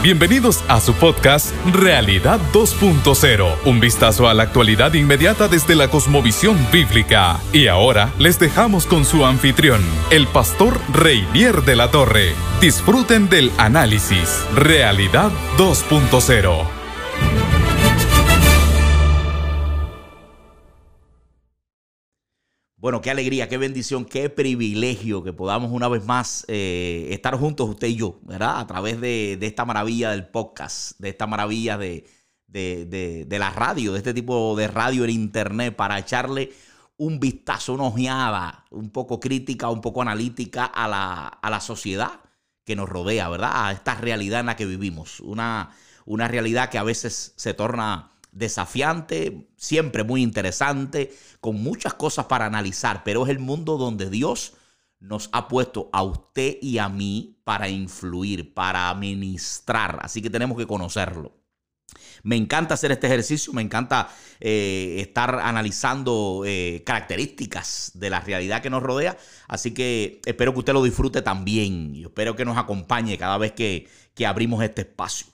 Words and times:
Bienvenidos 0.00 0.64
a 0.68 0.80
su 0.80 0.94
podcast 0.94 1.52
Realidad 1.72 2.38
2.0, 2.52 3.56
un 3.64 3.80
vistazo 3.80 4.28
a 4.28 4.34
la 4.34 4.44
actualidad 4.44 4.94
inmediata 4.94 5.48
desde 5.48 5.74
la 5.74 5.88
cosmovisión 5.88 6.56
bíblica. 6.70 7.40
Y 7.52 7.66
ahora 7.66 8.12
les 8.16 8.38
dejamos 8.38 8.86
con 8.86 9.04
su 9.04 9.26
anfitrión, 9.26 9.82
el 10.10 10.28
pastor 10.28 10.78
Reinier 10.92 11.62
de 11.62 11.74
la 11.74 11.90
Torre. 11.90 12.32
Disfruten 12.60 13.28
del 13.28 13.50
análisis 13.58 14.46
Realidad 14.54 15.32
2.0. 15.56 16.77
Bueno, 22.80 23.00
qué 23.00 23.10
alegría, 23.10 23.48
qué 23.48 23.58
bendición, 23.58 24.04
qué 24.04 24.30
privilegio 24.30 25.24
que 25.24 25.32
podamos 25.32 25.72
una 25.72 25.88
vez 25.88 26.04
más 26.04 26.44
eh, 26.46 27.08
estar 27.10 27.34
juntos 27.34 27.68
usted 27.68 27.88
y 27.88 27.96
yo, 27.96 28.20
¿verdad? 28.22 28.60
A 28.60 28.68
través 28.68 29.00
de, 29.00 29.36
esta 29.42 29.64
maravilla 29.64 30.12
del 30.12 30.28
podcast, 30.28 30.92
de 31.00 31.08
esta 31.08 31.26
maravilla 31.26 31.76
de, 31.76 32.04
la 33.28 33.50
radio, 33.50 33.92
de 33.92 33.98
este 33.98 34.14
tipo 34.14 34.54
de 34.54 34.68
radio 34.68 35.02
en 35.02 35.10
internet, 35.10 35.74
para 35.74 35.98
echarle 35.98 36.52
un 36.96 37.18
vistazo, 37.18 37.74
una 37.74 37.82
ojeada 37.82 38.64
un 38.70 38.90
poco 38.90 39.18
crítica, 39.18 39.68
un 39.70 39.80
poco 39.80 40.00
analítica 40.02 40.64
a 40.64 40.86
la, 40.86 41.26
a 41.26 41.50
la 41.50 41.60
sociedad 41.60 42.20
que 42.64 42.76
nos 42.76 42.88
rodea, 42.88 43.28
¿verdad? 43.28 43.50
A 43.54 43.72
esta 43.72 43.96
realidad 43.96 44.38
en 44.38 44.46
la 44.46 44.54
que 44.54 44.66
vivimos. 44.66 45.18
Una, 45.18 45.70
una 46.06 46.28
realidad 46.28 46.70
que 46.70 46.78
a 46.78 46.84
veces 46.84 47.32
se 47.34 47.54
torna 47.54 48.12
desafiante, 48.32 49.48
siempre 49.56 50.04
muy 50.04 50.22
interesante, 50.22 51.12
con 51.40 51.62
muchas 51.62 51.94
cosas 51.94 52.26
para 52.26 52.46
analizar, 52.46 53.02
pero 53.04 53.24
es 53.24 53.30
el 53.30 53.38
mundo 53.38 53.76
donde 53.76 54.10
Dios 54.10 54.54
nos 55.00 55.30
ha 55.32 55.48
puesto 55.48 55.88
a 55.92 56.02
usted 56.02 56.58
y 56.60 56.78
a 56.78 56.88
mí 56.88 57.40
para 57.44 57.68
influir, 57.68 58.52
para 58.52 58.92
ministrar, 58.94 59.98
así 60.02 60.20
que 60.20 60.30
tenemos 60.30 60.58
que 60.58 60.66
conocerlo. 60.66 61.38
Me 62.22 62.36
encanta 62.36 62.74
hacer 62.74 62.92
este 62.92 63.06
ejercicio, 63.06 63.52
me 63.52 63.62
encanta 63.62 64.10
eh, 64.40 64.96
estar 64.98 65.36
analizando 65.36 66.42
eh, 66.44 66.82
características 66.84 67.92
de 67.94 68.10
la 68.10 68.20
realidad 68.20 68.60
que 68.60 68.70
nos 68.70 68.82
rodea, 68.82 69.16
así 69.46 69.72
que 69.72 70.20
espero 70.26 70.52
que 70.52 70.58
usted 70.58 70.72
lo 70.72 70.82
disfrute 70.82 71.22
también 71.22 71.94
y 71.94 72.02
espero 72.02 72.36
que 72.36 72.44
nos 72.44 72.58
acompañe 72.58 73.16
cada 73.16 73.38
vez 73.38 73.52
que, 73.52 73.88
que 74.14 74.26
abrimos 74.26 74.62
este 74.62 74.82
espacio. 74.82 75.28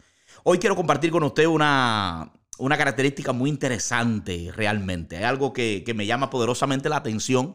Hoy 0.45 0.59
quiero 0.59 0.77
compartir 0.77 1.11
con 1.11 1.23
usted 1.23 1.47
una, 1.47 2.31
una 2.59 2.77
característica 2.77 3.33
muy 3.33 3.51
interesante 3.51 4.51
realmente. 4.55 5.17
Hay 5.17 5.25
algo 5.25 5.53
que, 5.53 5.85
me 5.95 6.07
llama 6.07 6.31
poderosamente 6.31 6.89
la 6.89 6.97
atención. 6.97 7.55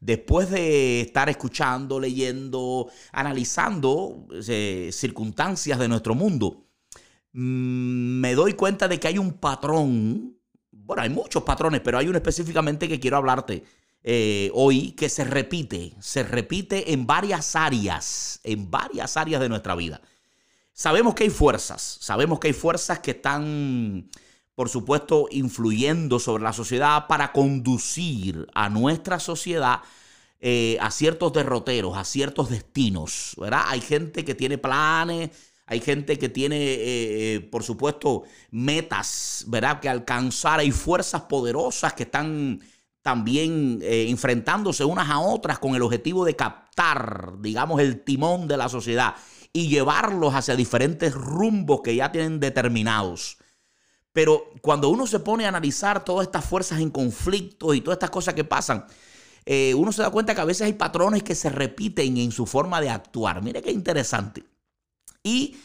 Después 0.00 0.50
de 0.50 1.00
estar 1.00 1.28
escuchando, 1.28 1.98
leyendo, 1.98 2.88
analizando 3.12 4.26
eh, 4.48 4.90
circunstancias 4.92 5.78
de 5.78 5.88
nuestro 5.88 6.14
mundo, 6.14 6.66
mm, 7.32 8.20
me 8.20 8.34
doy 8.34 8.54
cuenta 8.54 8.88
de 8.88 9.00
que 9.00 9.08
hay 9.08 9.18
un 9.18 9.34
patrón. 9.34 10.36
Bueno, 10.70 11.02
hay 11.02 11.10
muchos 11.10 11.42
patrones, 11.42 11.80
pero 11.80 11.98
hay 11.98 12.08
uno 12.08 12.16
específicamente 12.16 12.88
que 12.88 13.00
quiero 13.00 13.16
hablarte 13.16 13.64
eh, 14.04 14.50
hoy 14.54 14.92
que 14.92 15.08
se 15.08 15.24
repite, 15.24 15.94
se 16.00 16.22
repite 16.22 16.92
en 16.92 17.06
varias 17.06 17.56
áreas, 17.56 18.40
en 18.44 18.70
varias 18.70 19.16
áreas 19.16 19.40
de 19.40 19.48
nuestra 19.48 19.74
vida. 19.74 20.00
Sabemos 20.72 21.14
que 21.14 21.24
hay 21.24 21.30
fuerzas, 21.30 21.98
sabemos 22.00 22.38
que 22.38 22.46
hay 22.46 22.52
fuerzas 22.52 23.00
que 23.00 23.10
están 23.10 24.08
por 24.58 24.68
supuesto, 24.68 25.28
influyendo 25.30 26.18
sobre 26.18 26.42
la 26.42 26.52
sociedad 26.52 27.06
para 27.06 27.30
conducir 27.30 28.48
a 28.54 28.68
nuestra 28.68 29.20
sociedad 29.20 29.82
eh, 30.40 30.76
a 30.80 30.90
ciertos 30.90 31.32
derroteros, 31.32 31.96
a 31.96 32.04
ciertos 32.04 32.50
destinos, 32.50 33.36
¿verdad? 33.38 33.62
Hay 33.68 33.80
gente 33.80 34.24
que 34.24 34.34
tiene 34.34 34.58
planes, 34.58 35.30
hay 35.64 35.80
gente 35.80 36.18
que 36.18 36.28
tiene, 36.28 36.56
eh, 36.56 37.36
eh, 37.36 37.40
por 37.40 37.62
supuesto, 37.62 38.24
metas, 38.50 39.44
¿verdad? 39.46 39.78
Que 39.78 39.88
alcanzar, 39.88 40.58
hay 40.58 40.72
fuerzas 40.72 41.22
poderosas 41.22 41.92
que 41.92 42.02
están 42.02 42.60
también 43.00 43.78
enfrentándose 43.80 44.84
unas 44.84 45.08
a 45.08 45.20
otras 45.20 45.60
con 45.60 45.76
el 45.76 45.82
objetivo 45.82 46.24
de 46.24 46.34
captar, 46.34 47.34
digamos, 47.38 47.80
el 47.80 48.00
timón 48.00 48.48
de 48.48 48.56
la 48.56 48.68
sociedad 48.68 49.14
y 49.52 49.68
llevarlos 49.68 50.34
hacia 50.34 50.56
diferentes 50.56 51.14
rumbos 51.14 51.80
que 51.80 51.94
ya 51.94 52.10
tienen 52.10 52.40
determinados. 52.40 53.38
Pero 54.18 54.50
cuando 54.62 54.88
uno 54.88 55.06
se 55.06 55.20
pone 55.20 55.44
a 55.44 55.48
analizar 55.48 56.04
todas 56.04 56.26
estas 56.26 56.44
fuerzas 56.44 56.80
en 56.80 56.90
conflicto 56.90 57.72
y 57.72 57.80
todas 57.80 57.98
estas 57.98 58.10
cosas 58.10 58.34
que 58.34 58.42
pasan, 58.42 58.84
eh, 59.46 59.72
uno 59.76 59.92
se 59.92 60.02
da 60.02 60.10
cuenta 60.10 60.34
que 60.34 60.40
a 60.40 60.44
veces 60.44 60.62
hay 60.62 60.72
patrones 60.72 61.22
que 61.22 61.36
se 61.36 61.50
repiten 61.50 62.16
en 62.16 62.32
su 62.32 62.44
forma 62.44 62.80
de 62.80 62.90
actuar. 62.90 63.40
Mire 63.44 63.62
qué 63.62 63.70
interesante. 63.70 64.42
Y 65.22 65.58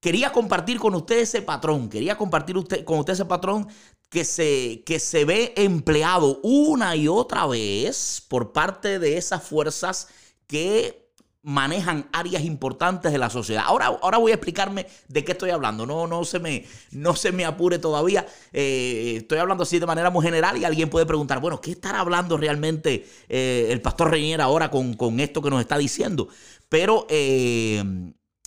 quería 0.00 0.32
compartir 0.32 0.78
con 0.78 0.94
usted 0.96 1.20
ese 1.20 1.40
patrón, 1.40 1.88
quería 1.88 2.18
compartir 2.18 2.56
con 2.84 2.98
usted 2.98 3.14
ese 3.14 3.24
patrón 3.24 3.66
que 4.10 4.26
se, 4.26 4.82
que 4.84 5.00
se 5.00 5.24
ve 5.24 5.54
empleado 5.56 6.40
una 6.42 6.94
y 6.94 7.08
otra 7.08 7.46
vez 7.46 8.22
por 8.28 8.52
parte 8.52 8.98
de 8.98 9.16
esas 9.16 9.42
fuerzas 9.42 10.08
que 10.46 11.07
manejan 11.42 12.08
áreas 12.12 12.42
importantes 12.44 13.12
de 13.12 13.18
la 13.18 13.30
sociedad. 13.30 13.64
Ahora, 13.66 13.86
ahora 13.86 14.18
voy 14.18 14.32
a 14.32 14.34
explicarme 14.34 14.86
de 15.06 15.24
qué 15.24 15.32
estoy 15.32 15.50
hablando. 15.50 15.86
No, 15.86 16.06
no, 16.06 16.24
se, 16.24 16.40
me, 16.40 16.66
no 16.90 17.14
se 17.14 17.32
me 17.32 17.44
apure 17.44 17.78
todavía. 17.78 18.26
Eh, 18.52 19.14
estoy 19.18 19.38
hablando 19.38 19.62
así 19.62 19.78
de 19.78 19.86
manera 19.86 20.10
muy 20.10 20.24
general 20.24 20.56
y 20.58 20.64
alguien 20.64 20.90
puede 20.90 21.06
preguntar, 21.06 21.40
bueno, 21.40 21.60
¿qué 21.60 21.70
estará 21.70 22.00
hablando 22.00 22.36
realmente 22.36 23.08
eh, 23.28 23.68
el 23.70 23.80
pastor 23.80 24.10
Reñera 24.10 24.44
ahora 24.44 24.70
con, 24.70 25.20
esto 25.20 25.40
que 25.40 25.50
nos 25.50 25.60
está 25.60 25.78
diciendo? 25.78 26.28
Pero 26.68 27.06
eh, 27.08 27.82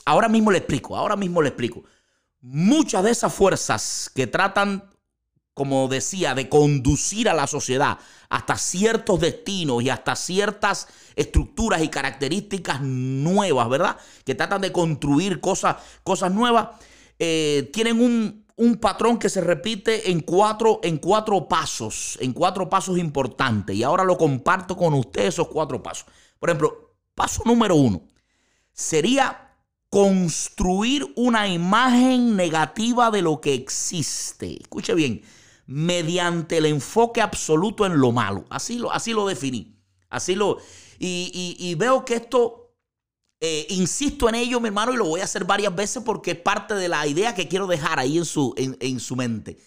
ahora 0.06 0.28
mismo 0.28 0.52
le 0.52 0.58
explico, 0.58 0.98
ahora 0.98 1.16
mismo 1.16 1.42
le 1.42 1.50
explico. 1.50 1.84
Muchas 2.42 3.04
de 3.04 3.12
esas 3.12 3.34
fuerzas 3.34 4.12
que 4.14 4.28
tratan 4.28 4.92
como 5.62 5.88
decía, 5.88 6.34
de 6.34 6.50
conducir 6.50 7.30
a 7.30 7.36
la 7.36 7.46
sociedad 7.46 8.00
hasta 8.30 8.58
ciertos 8.58 9.20
destinos 9.20 9.84
y 9.84 9.92
hasta 9.92 10.16
ciertas 10.16 10.88
estructuras 11.16 11.84
y 11.84 11.88
características 11.88 12.82
nuevas, 12.82 13.70
¿verdad? 13.70 13.96
Que 14.26 14.34
tratan 14.34 14.62
de 14.62 14.72
construir 14.72 15.40
cosas, 15.40 15.76
cosas 16.02 16.32
nuevas, 16.32 16.70
eh, 17.20 17.70
tienen 17.72 18.02
un, 18.02 18.44
un, 18.56 18.78
patrón 18.78 19.20
que 19.20 19.30
se 19.30 19.40
repite 19.40 20.10
en 20.10 20.22
cuatro, 20.22 20.80
en 20.82 20.98
cuatro 20.98 21.48
pasos, 21.48 22.18
en 22.20 22.34
cuatro 22.34 22.68
pasos 22.68 22.98
importantes. 22.98 23.76
Y 23.76 23.84
ahora 23.84 24.04
lo 24.04 24.18
comparto 24.18 24.76
con 24.76 24.96
ustedes 24.96 25.36
esos 25.36 25.48
cuatro 25.48 25.84
pasos. 25.84 26.08
Por 26.40 26.50
ejemplo, 26.50 26.96
paso 27.14 27.44
número 27.46 27.76
uno 27.76 28.02
sería 28.74 29.54
construir 29.92 31.14
una 31.18 31.48
imagen 31.48 32.36
negativa 32.36 33.12
de 33.12 33.22
lo 33.22 33.40
que 33.40 33.54
existe. 33.54 34.60
Escuche 34.60 34.96
bien 34.96 35.22
mediante 35.66 36.58
el 36.58 36.66
enfoque 36.66 37.22
absoluto 37.22 37.86
en 37.86 38.00
lo 38.00 38.12
malo. 38.12 38.46
Así 38.50 38.78
lo, 38.78 38.92
así 38.92 39.14
lo 39.14 39.28
definí. 39.28 39.76
Así 40.10 40.36
lo. 40.36 40.58
Y, 41.00 41.74
veo 41.80 42.06
que 42.06 42.16
esto, 42.16 42.76
eh, 43.40 43.66
insisto 43.70 44.30
en 44.30 44.36
ello, 44.36 44.60
mi 44.60 44.68
hermano, 44.68 44.94
y 44.94 44.98
lo 44.98 45.06
voy 45.06 45.22
a 45.22 45.24
hacer 45.24 45.46
varias 45.46 45.74
veces 45.76 46.04
porque 46.04 46.32
es 46.32 46.38
parte 46.38 46.76
de 46.76 46.88
la 46.88 47.08
idea 47.08 47.34
que 47.34 47.48
quiero 47.48 47.66
dejar 47.66 48.00
ahí 48.00 48.18
en 48.18 48.26
su, 48.26 48.54
en, 48.58 49.00
su 49.00 49.16
mente. 49.16 49.58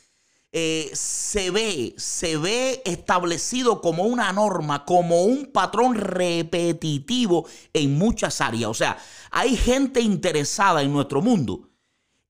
Eh, 0.52 0.90
se 0.92 1.50
ve, 1.50 1.94
se 1.96 2.36
ve 2.36 2.80
establecido 2.84 3.80
como 3.80 4.04
una 4.04 4.32
norma, 4.32 4.84
como 4.84 5.24
un 5.24 5.46
patrón 5.46 5.96
repetitivo 5.96 7.48
en 7.72 7.98
muchas 7.98 8.40
áreas. 8.40 8.70
O 8.70 8.74
sea, 8.74 8.96
hay 9.32 9.56
gente 9.56 10.00
interesada 10.00 10.82
en 10.82 10.92
nuestro 10.92 11.20
mundo 11.20 11.70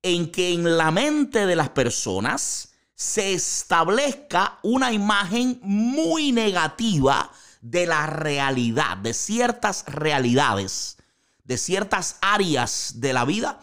en 0.01 0.31
que 0.31 0.55
en 0.55 0.79
la 0.79 0.91
mente 0.91 1.45
de 1.45 1.57
las 1.57 1.71
personas 1.71 2.74
se 3.05 3.35
establezca 3.35 4.59
una 4.63 4.91
imagen 4.91 5.61
muy 5.63 6.33
negativa 6.33 7.31
de 7.61 7.87
la 7.87 8.07
realidad, 8.07 8.97
de 8.97 9.13
ciertas 9.13 9.85
realidades, 9.87 10.97
de 11.45 11.59
ciertas 11.59 12.17
áreas 12.23 12.95
de 12.97 13.13
la 13.13 13.27
vida, 13.27 13.61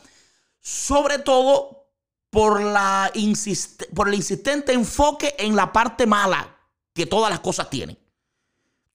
sobre 0.60 1.18
todo 1.18 1.88
por, 2.30 2.62
la 2.62 3.12
por 3.96 4.10
el 4.10 4.14
insistente 4.14 4.74
enfoque 4.74 5.36
en 5.40 5.56
la 5.56 5.74
parte 5.74 6.06
mala 6.06 6.56
que 6.94 7.08
todas 7.08 7.32
las 7.32 7.40
cosas 7.40 7.68
tienen. 7.70 7.98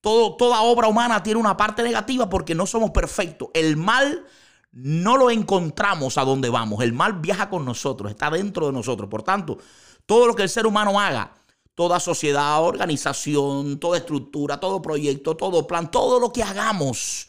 Todo, 0.00 0.36
toda 0.36 0.62
obra 0.62 0.86
humana 0.86 1.24
tiene 1.24 1.40
una 1.40 1.56
parte 1.56 1.82
negativa 1.82 2.30
porque 2.30 2.54
no 2.54 2.66
somos 2.66 2.92
perfectos. 2.92 3.48
El 3.52 3.76
mal 3.76 4.24
no 4.70 5.16
lo 5.16 5.30
encontramos 5.30 6.16
a 6.18 6.24
donde 6.24 6.50
vamos. 6.50 6.84
El 6.84 6.92
mal 6.92 7.14
viaja 7.14 7.50
con 7.50 7.64
nosotros, 7.64 8.12
está 8.12 8.30
dentro 8.30 8.66
de 8.66 8.72
nosotros. 8.72 9.10
Por 9.10 9.24
tanto, 9.24 9.58
todo 10.06 10.26
lo 10.26 10.34
que 10.34 10.44
el 10.44 10.48
ser 10.48 10.66
humano 10.66 10.98
haga, 10.98 11.32
toda 11.74 12.00
sociedad, 12.00 12.62
organización, 12.62 13.78
toda 13.78 13.98
estructura, 13.98 14.58
todo 14.58 14.80
proyecto, 14.80 15.36
todo 15.36 15.66
plan, 15.66 15.90
todo 15.90 16.18
lo 16.18 16.32
que 16.32 16.42
hagamos, 16.42 17.28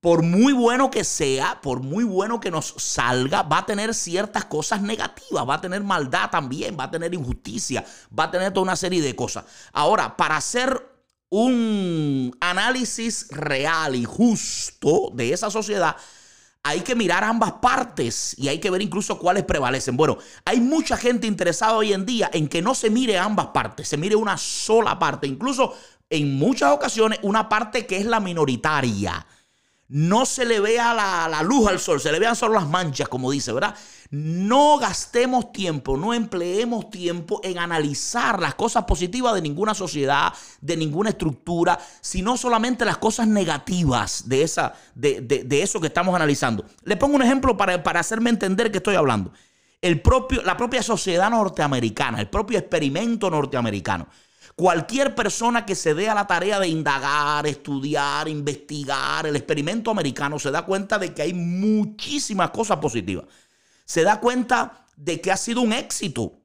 por 0.00 0.22
muy 0.22 0.52
bueno 0.52 0.90
que 0.90 1.02
sea, 1.02 1.62
por 1.62 1.80
muy 1.80 2.04
bueno 2.04 2.38
que 2.38 2.50
nos 2.50 2.74
salga, 2.76 3.42
va 3.42 3.58
a 3.58 3.66
tener 3.66 3.94
ciertas 3.94 4.44
cosas 4.44 4.82
negativas, 4.82 5.48
va 5.48 5.54
a 5.54 5.60
tener 5.62 5.82
maldad 5.82 6.28
también, 6.28 6.76
va 6.78 6.84
a 6.84 6.90
tener 6.90 7.14
injusticia, 7.14 7.82
va 8.16 8.24
a 8.24 8.30
tener 8.30 8.52
toda 8.52 8.64
una 8.64 8.76
serie 8.76 9.00
de 9.00 9.16
cosas. 9.16 9.46
Ahora, 9.72 10.14
para 10.14 10.36
hacer 10.36 10.94
un 11.30 12.36
análisis 12.38 13.28
real 13.30 13.96
y 13.96 14.04
justo 14.04 15.10
de 15.14 15.32
esa 15.32 15.50
sociedad, 15.50 15.96
hay 16.64 16.80
que 16.80 16.94
mirar 16.94 17.22
ambas 17.22 17.52
partes 17.52 18.34
y 18.38 18.48
hay 18.48 18.58
que 18.58 18.70
ver 18.70 18.82
incluso 18.82 19.18
cuáles 19.18 19.44
prevalecen. 19.44 19.96
Bueno, 19.96 20.18
hay 20.44 20.60
mucha 20.60 20.96
gente 20.96 21.26
interesada 21.26 21.76
hoy 21.76 21.92
en 21.92 22.06
día 22.06 22.30
en 22.32 22.48
que 22.48 22.62
no 22.62 22.74
se 22.74 22.88
mire 22.90 23.18
ambas 23.18 23.48
partes, 23.48 23.86
se 23.86 23.98
mire 23.98 24.16
una 24.16 24.38
sola 24.38 24.98
parte, 24.98 25.26
incluso 25.26 25.76
en 26.08 26.36
muchas 26.36 26.72
ocasiones 26.72 27.18
una 27.22 27.48
parte 27.48 27.86
que 27.86 27.98
es 27.98 28.06
la 28.06 28.18
minoritaria 28.18 29.26
no 29.88 30.24
se 30.24 30.44
le 30.44 30.60
vea 30.60 30.94
la, 30.94 31.42
luz 31.42 31.68
al 31.68 31.78
sol, 31.78 32.00
se 32.00 32.10
le 32.10 32.18
vean 32.18 32.34
solo 32.34 32.54
las 32.54 32.66
manchas, 32.66 33.08
como 33.08 33.30
dice, 33.30 33.52
¿verdad? 33.52 33.76
No 34.14 34.78
gastemos 34.78 35.50
tiempo, 35.50 35.96
no 35.96 36.14
empleemos 36.14 36.88
tiempo 36.88 37.40
en 37.42 37.58
analizar 37.58 38.40
las 38.40 38.54
cosas 38.54 38.84
positivas 38.84 39.34
de 39.34 39.42
ninguna 39.42 39.74
sociedad, 39.74 40.32
de 40.60 40.76
ninguna 40.76 41.10
estructura, 41.10 41.80
sino 42.00 42.36
solamente 42.36 42.84
las 42.84 42.98
cosas 42.98 43.26
negativas 43.26 44.28
de, 44.28 44.42
esa, 44.42 44.74
de, 44.94 45.44
eso 45.50 45.80
que 45.80 45.88
estamos 45.88 46.14
analizando. 46.14 46.64
Le 46.84 46.96
pongo 46.96 47.16
un 47.16 47.22
ejemplo 47.22 47.56
para, 47.56 47.82
para 47.82 47.98
hacerme 47.98 48.30
entender 48.30 48.70
que 48.70 48.76
estoy 48.76 48.94
hablando. 48.94 49.32
El 49.82 50.00
propio, 50.00 50.42
la 50.44 50.56
propia 50.56 50.84
sociedad 50.84 51.28
norteamericana, 51.28 52.20
el 52.20 52.30
propio 52.30 52.60
experimento 52.60 53.28
norteamericano. 53.28 54.06
Cualquier 54.54 55.16
persona 55.16 55.66
que 55.66 55.74
se 55.74 55.94
dé 55.94 56.08
a 56.08 56.14
la 56.14 56.28
tarea 56.28 56.60
de 56.60 56.68
indagar, 56.68 57.48
estudiar, 57.48 58.28
investigar 58.28 59.26
el 59.26 59.34
experimento 59.34 59.90
americano 59.90 60.38
se 60.38 60.52
da 60.52 60.64
cuenta 60.64 61.00
de 61.00 61.12
que 61.12 61.22
hay 61.22 61.34
muchísimas 61.34 62.50
cosas 62.50 62.76
positivas. 62.76 63.24
Se 63.84 64.02
da 64.02 64.20
cuenta 64.20 64.86
de 64.96 65.20
que 65.20 65.32
ha 65.32 65.36
sido 65.36 65.60
un 65.60 65.72
éxito 65.72 66.44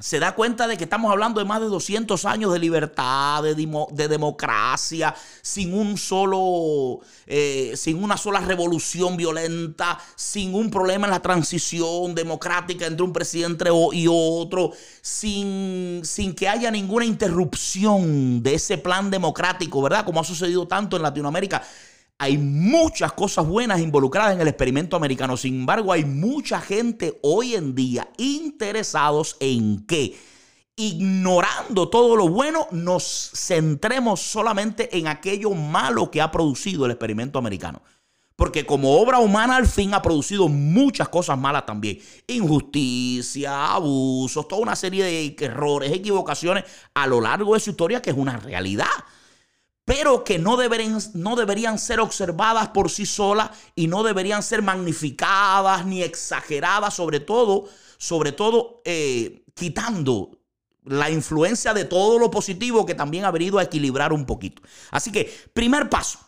se 0.00 0.20
da 0.20 0.34
cuenta 0.34 0.68
de 0.68 0.76
que 0.76 0.84
estamos 0.84 1.10
hablando 1.10 1.40
de 1.40 1.46
más 1.46 1.60
de 1.60 1.66
200 1.66 2.24
años 2.24 2.52
de 2.52 2.58
libertad, 2.58 3.42
de, 3.42 3.54
de 3.54 4.08
democracia, 4.08 5.14
sin 5.42 5.74
un 5.74 5.98
solo, 5.98 7.00
eh, 7.26 7.72
sin 7.76 8.02
una 8.02 8.16
sola 8.16 8.40
revolución 8.40 9.16
violenta, 9.16 9.98
sin 10.14 10.54
un 10.54 10.70
problema 10.70 11.06
en 11.06 11.12
la 11.12 11.20
transición 11.20 12.14
democrática 12.14 12.86
entre 12.86 13.02
un 13.02 13.12
presidente 13.12 13.70
y 13.92 14.06
otro, 14.08 14.72
sin, 15.00 16.02
sin 16.04 16.34
que 16.34 16.48
haya 16.48 16.70
ninguna 16.70 17.04
interrupción 17.04 18.42
de 18.42 18.54
ese 18.54 18.78
plan 18.78 19.10
democrático, 19.10 19.82
¿verdad? 19.82 20.04
Como 20.04 20.20
ha 20.20 20.24
sucedido 20.24 20.68
tanto 20.68 20.96
en 20.96 21.02
Latinoamérica. 21.02 21.62
Hay 22.20 22.36
muchas 22.36 23.12
cosas 23.12 23.46
buenas 23.46 23.78
involucradas 23.78 24.34
en 24.34 24.40
el 24.40 24.48
experimento 24.48 24.96
americano. 24.96 25.36
Sin 25.36 25.60
embargo, 25.60 25.92
hay 25.92 26.04
mucha 26.04 26.60
gente 26.60 27.16
hoy 27.22 27.54
en 27.54 27.76
día 27.76 28.08
interesados 28.16 29.36
en 29.38 29.86
que, 29.86 30.18
ignorando 30.74 31.88
todo 31.88 32.16
lo 32.16 32.28
bueno, 32.28 32.66
nos 32.72 33.30
centremos 33.36 34.20
solamente 34.20 34.98
en 34.98 35.06
aquello 35.06 35.50
malo 35.50 36.10
que 36.10 36.20
ha 36.20 36.32
producido 36.32 36.86
el 36.86 36.90
experimento 36.90 37.38
americano. 37.38 37.82
Porque 38.34 38.66
como 38.66 39.00
obra 39.00 39.20
humana 39.20 39.54
al 39.54 39.68
fin 39.68 39.94
ha 39.94 40.02
producido 40.02 40.48
muchas 40.48 41.08
cosas 41.08 41.38
malas 41.38 41.66
también. 41.66 42.00
Injusticia, 42.26 43.74
abusos, 43.74 44.48
toda 44.48 44.62
una 44.62 44.74
serie 44.74 45.04
de 45.04 45.36
errores, 45.38 45.92
equivocaciones 45.92 46.64
a 46.94 47.06
lo 47.06 47.20
largo 47.20 47.54
de 47.54 47.60
su 47.60 47.70
historia 47.70 48.02
que 48.02 48.10
es 48.10 48.16
una 48.16 48.38
realidad 48.38 48.86
pero 49.88 50.22
que 50.22 50.38
no 50.38 50.58
deberían, 50.58 50.98
no 51.14 51.34
deberían 51.34 51.78
ser 51.78 51.98
observadas 51.98 52.68
por 52.68 52.90
sí 52.90 53.06
solas 53.06 53.52
y 53.74 53.86
no 53.86 54.02
deberían 54.02 54.42
ser 54.42 54.60
magnificadas 54.60 55.86
ni 55.86 56.02
exageradas, 56.02 56.92
sobre 56.92 57.20
todo, 57.20 57.70
sobre 57.96 58.32
todo 58.32 58.82
eh, 58.84 59.46
quitando 59.54 60.42
la 60.84 61.08
influencia 61.08 61.72
de 61.72 61.86
todo 61.86 62.18
lo 62.18 62.30
positivo 62.30 62.84
que 62.84 62.94
también 62.94 63.24
ha 63.24 63.30
venido 63.30 63.58
a 63.58 63.62
equilibrar 63.62 64.12
un 64.12 64.26
poquito. 64.26 64.60
Así 64.90 65.10
que, 65.10 65.34
primer 65.54 65.88
paso, 65.88 66.18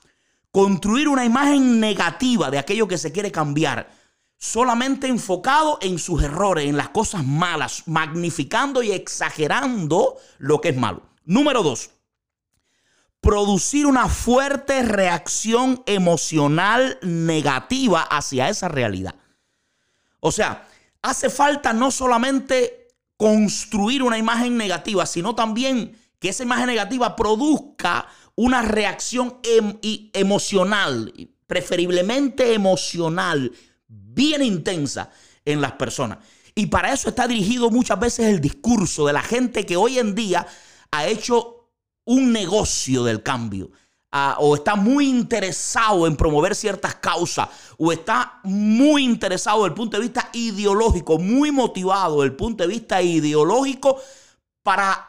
construir 0.50 1.06
una 1.06 1.26
imagen 1.26 1.80
negativa 1.80 2.50
de 2.50 2.56
aquello 2.56 2.88
que 2.88 2.96
se 2.96 3.12
quiere 3.12 3.30
cambiar, 3.30 3.90
solamente 4.38 5.06
enfocado 5.06 5.78
en 5.82 5.98
sus 5.98 6.22
errores, 6.22 6.64
en 6.64 6.78
las 6.78 6.88
cosas 6.88 7.26
malas, 7.26 7.82
magnificando 7.84 8.82
y 8.82 8.92
exagerando 8.92 10.16
lo 10.38 10.62
que 10.62 10.70
es 10.70 10.76
malo. 10.78 11.02
Número 11.26 11.62
dos, 11.62 11.90
producir 13.20 13.86
una 13.86 14.08
fuerte 14.08 14.82
reacción 14.82 15.82
emocional 15.86 16.98
negativa 17.02 18.02
hacia 18.02 18.48
esa 18.48 18.68
realidad. 18.68 19.14
O 20.20 20.32
sea, 20.32 20.66
hace 21.02 21.30
falta 21.30 21.72
no 21.72 21.90
solamente 21.90 22.88
construir 23.16 24.02
una 24.02 24.18
imagen 24.18 24.56
negativa, 24.56 25.04
sino 25.04 25.34
también 25.34 25.98
que 26.18 26.30
esa 26.30 26.42
imagen 26.42 26.66
negativa 26.66 27.16
produzca 27.16 28.06
una 28.34 28.62
reacción 28.62 29.38
em, 29.42 29.78
emocional, 30.12 31.12
preferiblemente 31.46 32.54
emocional, 32.54 33.52
bien 33.86 34.42
intensa 34.42 35.10
en 35.44 35.60
las 35.60 35.72
personas. 35.72 36.18
Y 36.54 36.66
para 36.66 36.92
eso 36.92 37.10
está 37.10 37.26
dirigido 37.26 37.70
muchas 37.70 37.98
veces 37.98 38.26
el 38.26 38.40
discurso 38.40 39.06
de 39.06 39.12
la 39.12 39.22
gente 39.22 39.66
que 39.66 39.76
hoy 39.76 39.98
en 39.98 40.14
día 40.14 40.46
ha 40.90 41.06
hecho 41.06 41.59
un 42.04 42.32
negocio 42.32 43.04
del 43.04 43.22
cambio. 43.22 43.70
Ah, 44.12 44.36
o 44.40 44.56
está 44.56 44.74
muy 44.74 45.08
interesado 45.08 46.04
en 46.06 46.16
promover 46.16 46.56
ciertas 46.56 46.96
causas, 46.96 47.48
o 47.78 47.92
está 47.92 48.40
muy 48.42 49.04
interesado 49.04 49.58
desde 49.58 49.68
el 49.68 49.74
punto 49.74 49.96
de 49.96 50.02
vista 50.02 50.28
ideológico, 50.32 51.18
muy 51.18 51.52
motivado 51.52 52.16
desde 52.16 52.32
el 52.32 52.36
punto 52.36 52.64
de 52.64 52.68
vista 52.68 53.00
ideológico 53.00 54.00
para 54.64 55.08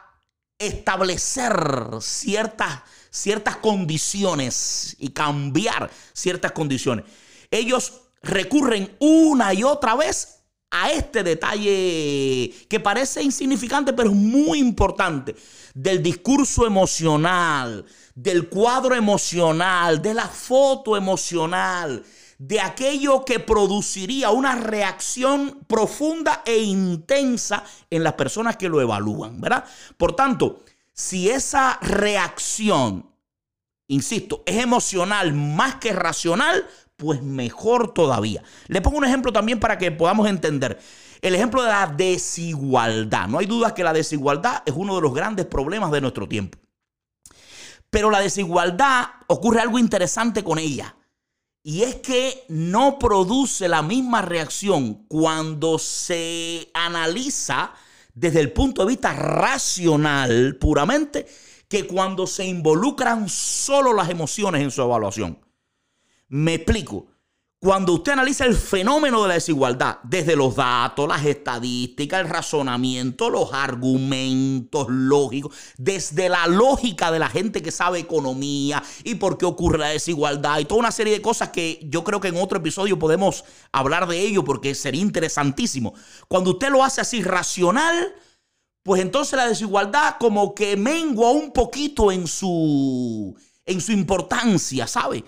establecer 0.56 1.52
ciertas, 2.00 2.82
ciertas 3.10 3.56
condiciones 3.56 4.94
y 5.00 5.08
cambiar 5.08 5.90
ciertas 6.12 6.52
condiciones. 6.52 7.04
Ellos 7.50 8.02
recurren 8.22 8.96
una 9.00 9.52
y 9.52 9.64
otra 9.64 9.96
vez 9.96 10.41
a 10.72 10.90
este 10.90 11.22
detalle 11.22 12.52
que 12.68 12.80
parece 12.80 13.22
insignificante, 13.22 13.92
pero 13.92 14.10
es 14.10 14.16
muy 14.16 14.58
importante, 14.58 15.36
del 15.74 16.02
discurso 16.02 16.66
emocional, 16.66 17.84
del 18.14 18.48
cuadro 18.48 18.94
emocional, 18.94 20.00
de 20.00 20.14
la 20.14 20.26
foto 20.26 20.96
emocional, 20.96 22.02
de 22.38 22.60
aquello 22.60 23.24
que 23.24 23.38
produciría 23.38 24.30
una 24.30 24.56
reacción 24.56 25.60
profunda 25.68 26.42
e 26.44 26.58
intensa 26.58 27.64
en 27.90 28.02
las 28.02 28.14
personas 28.14 28.56
que 28.56 28.68
lo 28.68 28.80
evalúan, 28.80 29.40
¿verdad? 29.40 29.64
Por 29.96 30.16
tanto, 30.16 30.64
si 30.92 31.30
esa 31.30 31.78
reacción, 31.82 33.10
insisto, 33.88 34.42
es 34.46 34.56
emocional 34.56 35.34
más 35.34 35.76
que 35.76 35.92
racional, 35.92 36.66
pues 37.02 37.20
mejor 37.20 37.92
todavía. 37.92 38.44
Le 38.68 38.80
pongo 38.80 38.98
un 38.98 39.04
ejemplo 39.04 39.32
también 39.32 39.58
para 39.58 39.76
que 39.76 39.90
podamos 39.90 40.28
entender. 40.28 40.78
El 41.20 41.34
ejemplo 41.34 41.60
de 41.60 41.68
la 41.68 41.88
desigualdad. 41.88 43.26
No 43.26 43.38
hay 43.38 43.46
duda 43.46 43.74
que 43.74 43.82
la 43.82 43.92
desigualdad 43.92 44.62
es 44.64 44.72
uno 44.76 44.94
de 44.94 45.02
los 45.02 45.12
grandes 45.12 45.46
problemas 45.46 45.90
de 45.90 46.00
nuestro 46.00 46.28
tiempo. 46.28 46.60
Pero 47.90 48.08
la 48.08 48.20
desigualdad 48.20 49.06
ocurre 49.26 49.60
algo 49.60 49.80
interesante 49.80 50.44
con 50.44 50.60
ella. 50.60 50.94
Y 51.64 51.82
es 51.82 51.96
que 51.96 52.44
no 52.48 53.00
produce 53.00 53.68
la 53.68 53.82
misma 53.82 54.22
reacción 54.22 55.04
cuando 55.08 55.80
se 55.80 56.70
analiza 56.72 57.72
desde 58.14 58.38
el 58.38 58.52
punto 58.52 58.82
de 58.82 58.90
vista 58.90 59.12
racional 59.12 60.56
puramente 60.60 61.26
que 61.68 61.84
cuando 61.88 62.28
se 62.28 62.44
involucran 62.44 63.28
solo 63.28 63.92
las 63.92 64.08
emociones 64.08 64.62
en 64.62 64.70
su 64.70 64.82
evaluación. 64.82 65.36
Me 66.32 66.54
explico. 66.54 67.08
Cuando 67.60 67.92
usted 67.92 68.12
analiza 68.12 68.46
el 68.46 68.56
fenómeno 68.56 69.20
de 69.22 69.28
la 69.28 69.34
desigualdad, 69.34 69.98
desde 70.02 70.34
los 70.34 70.56
datos, 70.56 71.06
las 71.06 71.26
estadísticas, 71.26 72.22
el 72.22 72.30
razonamiento, 72.30 73.28
los 73.28 73.52
argumentos 73.52 74.86
lógicos, 74.88 75.54
desde 75.76 76.30
la 76.30 76.46
lógica 76.46 77.12
de 77.12 77.18
la 77.18 77.28
gente 77.28 77.60
que 77.60 77.70
sabe 77.70 77.98
economía 77.98 78.82
y 79.04 79.16
por 79.16 79.36
qué 79.36 79.44
ocurre 79.44 79.76
la 79.76 79.88
desigualdad 79.88 80.58
y 80.58 80.64
toda 80.64 80.80
una 80.80 80.90
serie 80.90 81.12
de 81.12 81.20
cosas 81.20 81.50
que 81.50 81.80
yo 81.84 82.02
creo 82.02 82.18
que 82.18 82.28
en 82.28 82.38
otro 82.38 82.58
episodio 82.58 82.98
podemos 82.98 83.44
hablar 83.70 84.08
de 84.08 84.18
ello 84.18 84.42
porque 84.42 84.74
sería 84.74 85.02
interesantísimo. 85.02 85.92
Cuando 86.28 86.52
usted 86.52 86.70
lo 86.70 86.82
hace 86.82 87.02
así 87.02 87.22
racional, 87.22 88.14
pues 88.82 89.02
entonces 89.02 89.36
la 89.36 89.48
desigualdad 89.48 90.16
como 90.18 90.54
que 90.54 90.78
mengua 90.78 91.30
un 91.30 91.52
poquito 91.52 92.10
en 92.10 92.26
su, 92.26 93.36
en 93.66 93.82
su 93.82 93.92
importancia, 93.92 94.86
¿sabe? 94.86 95.22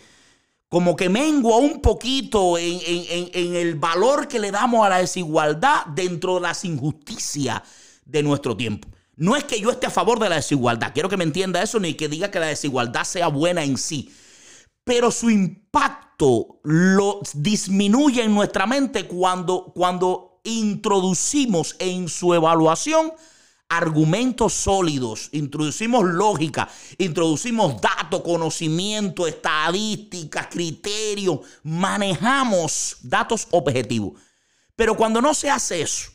Como 0.75 0.97
que 0.97 1.09
mengua 1.09 1.59
un 1.59 1.81
poquito 1.81 2.59
en, 2.59 3.31
el 3.33 3.77
valor 3.77 4.27
que 4.27 4.41
le 4.41 4.51
damos 4.51 4.85
a 4.85 4.89
la 4.89 4.99
desigualdad 4.99 5.87
dentro 5.95 6.35
de 6.35 6.41
las 6.41 6.65
injusticias 6.65 7.63
de 8.05 8.25
nuestro 8.25 8.57
tiempo. 8.57 8.89
No 9.15 9.37
es 9.37 9.45
que 9.45 9.61
yo 9.61 9.71
esté 9.71 9.87
a 9.87 9.91
favor 9.91 10.19
de 10.19 10.29
la 10.29 10.35
desigualdad, 10.35 10.91
quiero 10.93 11.09
que 11.09 11.17
me 11.17 11.23
entienda 11.23 11.63
eso, 11.63 11.79
ni 11.79 11.95
que 11.95 12.09
diga 12.09 12.33
que 12.33 12.41
la 12.41 12.47
desigualdad 12.47 13.05
sea 13.05 13.29
buena 13.29 13.63
en 13.63 13.79
sí, 13.79 14.13
pero 14.83 15.13
su 15.13 15.31
impacto 15.31 16.59
lo 16.65 17.21
disminuye 17.35 18.25
en 18.25 18.35
nuestra 18.35 18.67
mente 18.67 19.07
cuando, 19.07 19.71
cuando 19.77 20.41
introducimos 20.43 21.77
en 21.79 22.09
su 22.09 22.35
evaluación 22.35 23.13
argumentos 23.69 24.53
sólidos, 24.53 25.29
introducimos 25.33 26.05
lógica, 26.05 26.69
introducimos 26.99 27.81
datos, 27.81 28.23
conocimiento, 28.23 29.27
estadísticas, 29.27 30.49
criterios, 30.49 31.41
manejamos 31.63 32.99
datos 33.03 33.49
objetivos. 33.51 34.21
Pero 34.77 34.97
cuando 34.97 35.21
no 35.21 35.35
se 35.35 35.51
hace 35.51 35.83
eso 35.83 36.11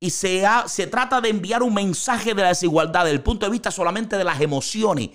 y 0.00 0.10
se, 0.10 0.44
se 0.66 0.86
trata 0.86 1.20
de 1.20 1.28
enviar 1.28 1.62
un 1.62 1.74
mensaje 1.74 2.34
de 2.34 2.42
la 2.42 2.48
desigualdad 2.48 3.04
desde 3.04 3.16
el 3.16 3.22
punto 3.22 3.46
de 3.46 3.52
vista 3.52 3.70
solamente 3.70 4.16
de 4.16 4.24
las 4.24 4.40
emociones, 4.40 5.10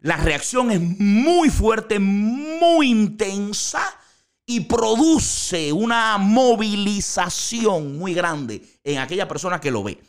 la 0.00 0.16
reacción 0.16 0.70
es 0.70 0.80
muy 0.80 1.50
fuerte, 1.50 1.98
muy 1.98 2.88
intensa 2.88 3.82
y 4.46 4.60
produce 4.60 5.72
una 5.72 6.16
movilización 6.18 7.98
muy 7.98 8.14
grande 8.14 8.62
en 8.84 8.98
aquella 8.98 9.26
persona 9.26 9.60
que 9.60 9.70
lo 9.70 9.82
ve. 9.82 10.00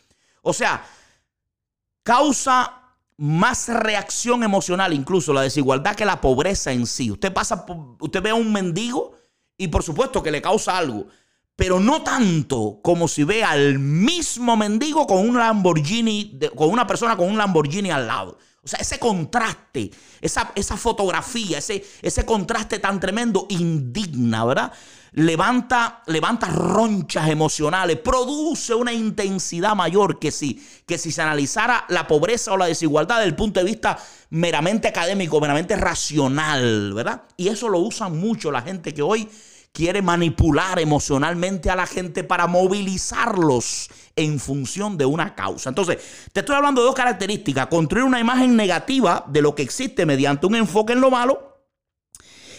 O 0.50 0.54
sea, 0.54 0.86
causa 2.04 2.80
más 3.18 3.68
reacción 3.68 4.44
emocional, 4.44 4.94
incluso 4.94 5.34
la 5.34 5.42
desigualdad, 5.42 5.96
que 5.96 6.06
la 6.06 6.22
pobreza 6.22 6.72
en 6.72 6.88
sí. 6.88 7.12
Usted 7.12 7.34
pasa, 7.34 7.66
usted 8.00 8.22
ve 8.22 8.30
a 8.30 8.36
un 8.36 8.52
mendigo 8.52 9.14
y 9.58 9.68
por 9.68 9.84
supuesto 9.84 10.24
que 10.24 10.32
le 10.32 10.42
causa 10.42 10.78
algo, 10.78 11.08
pero 11.56 11.82
no 11.82 12.02
tanto 12.02 12.80
como 12.82 13.10
si 13.10 13.26
ve 13.26 13.44
al 13.44 13.78
mismo 13.78 14.56
mendigo 14.56 15.06
con 15.06 15.18
un 15.18 15.38
Lamborghini, 15.38 16.40
con 16.56 16.70
una 16.70 16.88
persona 16.88 17.18
con 17.18 17.30
un 17.30 17.38
Lamborghini 17.38 17.92
al 17.92 18.08
lado. 18.08 18.38
O 18.64 18.68
sea, 18.68 18.80
ese 18.80 19.00
contraste, 19.00 19.92
esa, 20.22 20.52
esa 20.56 20.78
fotografía, 20.78 21.58
ese, 21.58 21.86
ese 22.02 22.26
contraste 22.26 22.80
tan 22.80 23.00
tremendo 23.00 23.46
indigna, 23.50 24.46
¿verdad? 24.46 24.72
Levanta, 25.12 26.04
ronchas 26.52 27.30
emocionales, 27.30 27.98
produce 27.98 28.74
una 28.74 28.94
intensidad 28.94 29.76
mayor 29.76 30.20
que 30.20 30.32
si, 30.32 30.64
que 30.86 30.98
si 30.98 31.12
se 31.12 31.22
analizara 31.22 31.86
la 31.90 32.08
pobreza 32.08 32.54
o 32.54 32.58
la 32.58 32.68
desigualdad 32.68 33.18
desde 33.18 33.30
el 33.30 33.36
punto 33.36 33.60
de 33.60 33.66
vista 33.66 33.98
meramente 34.30 34.88
académico, 34.88 35.42
meramente 35.42 35.76
racional, 35.76 36.94
¿verdad? 36.94 37.24
Y 37.38 37.48
eso 37.48 37.70
lo 37.70 37.80
usan 37.80 38.20
mucho 38.20 38.52
la 38.52 38.62
gente 38.62 38.94
que 38.94 39.02
hoy 39.02 39.30
quiere 39.72 40.02
manipular 40.02 40.80
emocionalmente 40.80 41.70
a 41.70 41.76
la 41.76 41.88
gente 41.88 42.24
para 42.24 42.48
movilizarlos 42.48 43.90
en 44.16 44.40
función 44.40 44.98
de 44.98 45.06
una 45.06 45.36
causa. 45.36 45.70
Entonces, 45.70 45.98
te 46.34 46.42
estoy 46.42 46.56
hablando 46.56 46.82
de 46.82 46.88
dos 46.88 46.96
características. 46.96 47.68
Construir 47.68 48.04
una 48.04 48.20
imagen 48.20 48.56
negativa 48.56 49.26
de 49.28 49.42
lo 49.42 49.56
que 49.56 49.64
existe 49.64 50.06
mediante 50.06 50.48
un 50.48 50.56
enfoque 50.56 50.94
en 50.94 51.02
lo 51.02 51.12
malo 51.12 51.50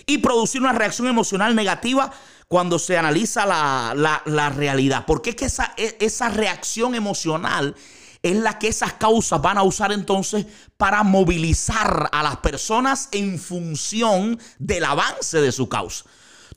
y 0.06 0.18
producir 0.18 0.60
una 0.60 0.72
reacción 0.72 1.08
emocional 1.08 1.54
negativa 1.54 2.10
cuando 2.50 2.78
se 2.78 2.98
analiza 2.98 3.46
la, 3.46 4.52
realidad. 4.54 5.04
Porque 5.06 5.30
es 5.30 5.36
que 5.36 5.44
esa, 5.46 5.72
e, 5.78 5.96
esa 6.00 6.28
reacción 6.28 6.94
emocional 6.94 7.74
es 8.22 8.36
la 8.36 8.58
que 8.58 8.68
esas 8.68 8.94
causas 8.94 9.40
van 9.40 9.56
a 9.56 9.62
usar 9.62 9.92
entonces 9.92 10.44
para 10.76 11.02
movilizar 11.02 12.10
a 12.12 12.22
las 12.22 12.36
personas 12.38 13.08
en 13.12 13.38
función 13.38 14.38
del 14.58 14.84
avance 14.84 15.40
de 15.40 15.52
su 15.52 15.68
causa 15.68 16.04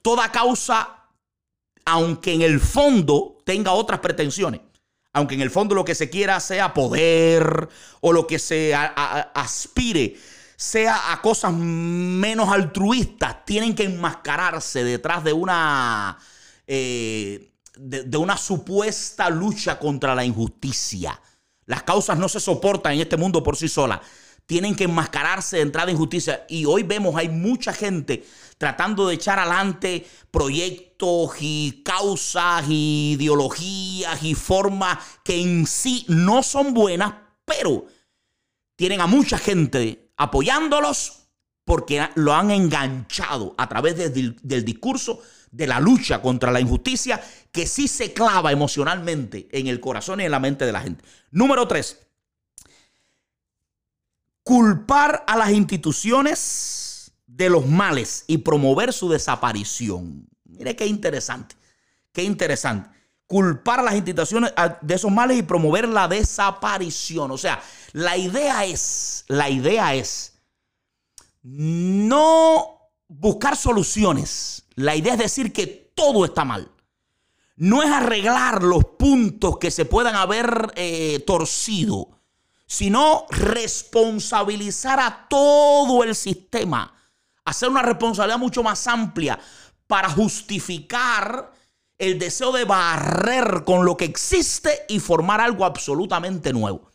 toda 0.03 0.31
causa, 0.31 1.07
aunque 1.85 2.33
en 2.33 2.43
el 2.43 2.59
fondo 2.59 3.39
tenga 3.43 3.71
otras 3.71 4.01
pretensiones, 4.01 4.61
aunque 5.13 5.33
en 5.33 5.41
el 5.41 5.49
fondo 5.49 5.73
lo 5.73 5.85
que 5.85 5.95
se 5.95 6.11
quiera 6.11 6.39
sea 6.39 6.73
poder 6.73 7.69
o 8.01 8.13
lo 8.13 8.27
que 8.27 8.37
se 8.37 8.75
aspire 8.75 10.15
sea 10.63 11.11
a 11.11 11.21
cosas 11.21 11.51
menos 11.53 12.47
altruistas, 12.47 13.43
tienen 13.43 13.75
que 13.75 13.83
enmascararse 13.83 14.81
detrás 14.85 15.21
de 15.21 15.33
una, 15.33 16.17
eh, 16.65 17.51
de 17.75 18.17
una 18.17 18.37
supuesta 18.37 19.29
lucha 19.29 19.77
contra 19.77 20.15
la 20.15 20.23
injusticia. 20.23 21.19
Las 21.65 21.83
causas 21.83 22.17
no 22.17 22.29
se 22.29 22.39
soportan 22.39 22.93
en 22.93 23.01
este 23.01 23.17
mundo 23.17 23.43
por 23.43 23.57
sí 23.57 23.67
solas. 23.67 23.99
Tienen 24.45 24.73
que 24.73 24.85
enmascararse 24.85 25.57
de 25.57 25.63
entrada 25.63 25.87
de 25.87 25.91
injusticia. 25.93 26.45
Y 26.47 26.63
hoy 26.63 26.83
vemos, 26.83 27.17
hay 27.17 27.27
mucha 27.27 27.73
gente 27.73 28.25
tratando 28.57 29.09
de 29.09 29.15
echar 29.15 29.39
adelante 29.39 30.07
proyectos 30.31 31.31
y 31.41 31.81
causas 31.83 32.63
y 32.69 33.17
ideologías 33.19 34.23
y 34.23 34.33
formas 34.33 34.97
que 35.25 35.41
en 35.41 35.67
sí 35.67 36.05
no 36.07 36.41
son 36.41 36.73
buenas, 36.73 37.15
pero 37.43 37.85
tienen 38.77 39.01
a 39.01 39.07
mucha 39.07 39.37
gente 39.37 40.03
apoyándolos 40.17 41.23
porque 41.65 42.09
lo 42.15 42.33
han 42.33 42.51
enganchado 42.51 43.55
a 43.57 43.67
través 43.69 44.13
del, 44.13 44.65
discurso 44.65 45.21
de 45.51 45.67
la 45.67 45.79
lucha 45.79 46.21
contra 46.21 46.51
la 46.51 46.59
injusticia 46.59 47.23
que 47.51 47.67
sí 47.67 47.87
se 47.87 48.13
clava 48.13 48.51
emocionalmente 48.51 49.47
en 49.51 49.67
el 49.67 49.79
corazón 49.79 50.19
y 50.19 50.25
en 50.25 50.31
la 50.31 50.39
mente 50.39 50.65
de 50.65 50.71
la 50.71 50.81
gente. 50.81 51.03
Número 51.31 51.67
tres, 51.67 52.05
culpar 54.43 55.23
a 55.27 55.37
las 55.37 55.51
instituciones 55.51 57.13
de 57.25 57.49
los 57.49 57.65
males 57.65 58.25
y 58.27 58.39
promover 58.39 58.91
su 58.91 59.09
desaparición. 59.09 60.27
Mire 60.43 60.75
qué 60.75 60.85
interesante, 60.85 61.55
qué 62.11 62.23
interesante. 62.23 62.89
Culpar 63.33 63.79
a 63.79 63.83
las 63.83 63.95
instituciones 63.95 64.53
de 64.81 64.93
esos 64.93 65.11
males 65.11 65.37
y 65.39 65.41
promover 65.41 65.87
la 65.87 66.07
desaparición. 66.07 67.31
O 67.31 67.37
sea, 67.37 67.63
la 67.93 68.15
idea 68.15 68.63
es, 68.63 69.25
la 69.27 69.49
idea 69.49 69.95
es 69.95 70.33
no 71.41 72.91
buscar 73.07 73.55
soluciones. 73.55 74.65
La 74.75 74.95
idea 74.95 75.13
es 75.13 75.19
decir 75.19 75.51
que 75.51 75.65
todo 75.65 76.25
está 76.25 76.45
mal. 76.45 76.71
No 77.55 77.81
es 77.81 77.89
arreglar 77.89 78.61
los 78.61 78.85
puntos 78.85 79.57
que 79.57 79.71
se 79.71 79.85
puedan 79.85 80.15
haber 80.15 80.71
eh, 80.75 81.23
torcido, 81.25 82.19
sino 82.67 83.25
responsabilizar 83.31 84.99
a 84.99 85.27
todo 85.27 86.03
el 86.03 86.13
sistema 86.13 86.93
hacer 87.45 87.69
una 87.69 87.81
responsabilidad 87.81 88.39
mucho 88.39 88.63
más 88.63 88.87
amplia 88.87 89.39
para 89.87 90.09
justificar 90.09 91.52
el 92.03 92.19
deseo 92.19 92.51
de 92.51 92.65
barrer 92.65 93.63
con 93.65 93.85
lo 93.85 93.95
que 93.95 94.05
existe 94.05 94.85
y 94.89 94.99
formar 94.99 95.39
algo 95.39 95.63
absolutamente 95.63 96.51
nuevo. 96.51 96.91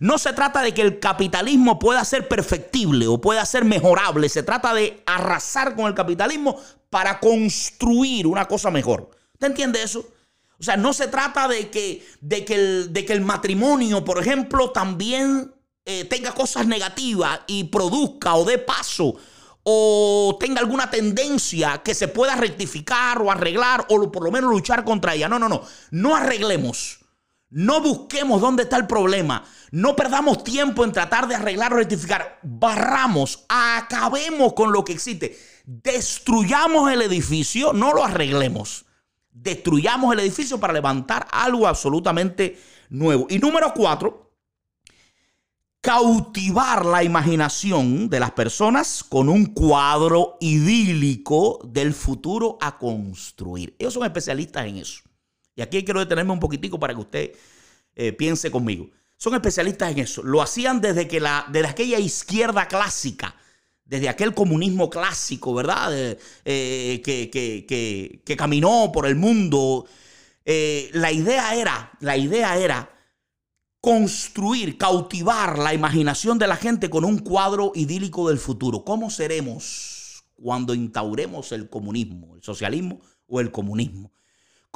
No 0.00 0.18
se 0.18 0.32
trata 0.32 0.62
de 0.62 0.72
que 0.72 0.82
el 0.82 0.98
capitalismo 0.98 1.78
pueda 1.78 2.04
ser 2.04 2.26
perfectible 2.26 3.06
o 3.06 3.20
pueda 3.20 3.44
ser 3.44 3.64
mejorable, 3.64 4.28
se 4.28 4.42
trata 4.42 4.74
de 4.74 5.02
arrasar 5.06 5.76
con 5.76 5.86
el 5.86 5.94
capitalismo 5.94 6.58
para 6.90 7.20
construir 7.20 8.26
una 8.26 8.46
cosa 8.46 8.70
mejor. 8.70 9.10
¿Te 9.38 9.46
entiende 9.46 9.82
eso? 9.82 10.08
O 10.58 10.62
sea, 10.62 10.76
no 10.78 10.94
se 10.94 11.08
trata 11.08 11.48
de 11.48 11.68
que, 11.70 12.06
de 12.20 12.44
que, 12.44 12.54
el, 12.54 12.92
de 12.92 13.04
que 13.04 13.12
el 13.12 13.20
matrimonio, 13.20 14.04
por 14.04 14.18
ejemplo, 14.18 14.70
también 14.70 15.52
eh, 15.84 16.04
tenga 16.04 16.32
cosas 16.32 16.66
negativas 16.66 17.40
y 17.46 17.64
produzca 17.64 18.34
o 18.34 18.44
dé 18.46 18.56
paso 18.58 19.16
o 19.68 20.36
tenga 20.38 20.60
alguna 20.60 20.88
tendencia 20.90 21.78
que 21.78 21.92
se 21.92 22.06
pueda 22.06 22.36
rectificar 22.36 23.20
o 23.20 23.32
arreglar 23.32 23.84
o 23.88 24.12
por 24.12 24.22
lo 24.22 24.30
menos 24.30 24.48
luchar 24.48 24.84
contra 24.84 25.14
ella. 25.14 25.28
No, 25.28 25.40
no, 25.40 25.48
no. 25.48 25.62
No 25.90 26.14
arreglemos. 26.14 27.00
No 27.50 27.80
busquemos 27.80 28.40
dónde 28.40 28.62
está 28.62 28.76
el 28.76 28.86
problema. 28.86 29.44
No 29.72 29.96
perdamos 29.96 30.44
tiempo 30.44 30.84
en 30.84 30.92
tratar 30.92 31.26
de 31.26 31.34
arreglar 31.34 31.72
o 31.72 31.78
rectificar. 31.78 32.38
Barramos, 32.44 33.44
acabemos 33.48 34.52
con 34.52 34.70
lo 34.70 34.84
que 34.84 34.92
existe. 34.92 35.36
Destruyamos 35.64 36.92
el 36.92 37.02
edificio, 37.02 37.72
no 37.72 37.92
lo 37.92 38.04
arreglemos. 38.04 38.84
Destruyamos 39.32 40.12
el 40.12 40.20
edificio 40.20 40.60
para 40.60 40.74
levantar 40.74 41.26
algo 41.32 41.66
absolutamente 41.66 42.56
nuevo. 42.88 43.26
Y 43.28 43.40
número 43.40 43.74
cuatro, 43.74 44.25
cautivar 45.86 46.84
la 46.84 47.04
imaginación 47.04 48.10
de 48.10 48.18
las 48.18 48.32
personas 48.32 49.04
con 49.04 49.28
un 49.28 49.46
cuadro 49.46 50.36
idílico 50.40 51.60
del 51.62 51.94
futuro 51.94 52.58
a 52.60 52.76
construir. 52.76 53.76
Ellos 53.78 53.94
son 53.94 54.04
especialistas 54.04 54.66
en 54.66 54.78
eso. 54.78 55.02
Y 55.54 55.62
aquí 55.62 55.84
quiero 55.84 56.00
detenerme 56.00 56.32
un 56.32 56.40
poquitico 56.40 56.80
para 56.80 56.92
que 56.92 57.00
usted 57.00 57.32
eh, 57.94 58.12
piense 58.12 58.50
conmigo. 58.50 58.90
Son 59.16 59.32
especialistas 59.34 59.92
en 59.92 60.00
eso. 60.00 60.24
Lo 60.24 60.42
hacían 60.42 60.80
desde, 60.80 61.06
que 61.06 61.20
la, 61.20 61.46
aquella 61.68 62.00
izquierda 62.00 62.66
clásica, 62.66 63.36
desde 63.84 64.08
aquel 64.08 64.34
comunismo 64.34 64.90
clásico, 64.90 65.54
¿verdad? 65.54 65.92
Eh, 66.44 67.00
que, 67.04 67.30
que, 67.30 68.36
caminó 68.36 68.90
por 68.92 69.06
el 69.06 69.14
mundo. 69.14 69.86
Eh, 70.44 70.90
la 70.94 71.12
idea 71.12 71.54
era, 71.54 71.92
la 72.00 72.16
idea 72.16 72.56
era 72.56 72.95
construir, 73.86 74.78
cautivar 74.78 75.60
la 75.60 75.72
imaginación 75.72 76.40
de 76.40 76.48
la 76.48 76.56
gente 76.56 76.90
con 76.90 77.04
un 77.04 77.20
cuadro 77.20 77.70
idílico 77.76 78.28
del 78.28 78.38
futuro. 78.38 78.82
¿Cómo 78.84 79.10
seremos 79.10 80.24
cuando 80.34 80.74
instauremos 80.74 81.52
el 81.52 81.70
comunismo, 81.70 82.34
el 82.34 82.42
socialismo 82.42 83.00
o 83.28 83.38
el 83.38 83.52
comunismo? 83.52 84.10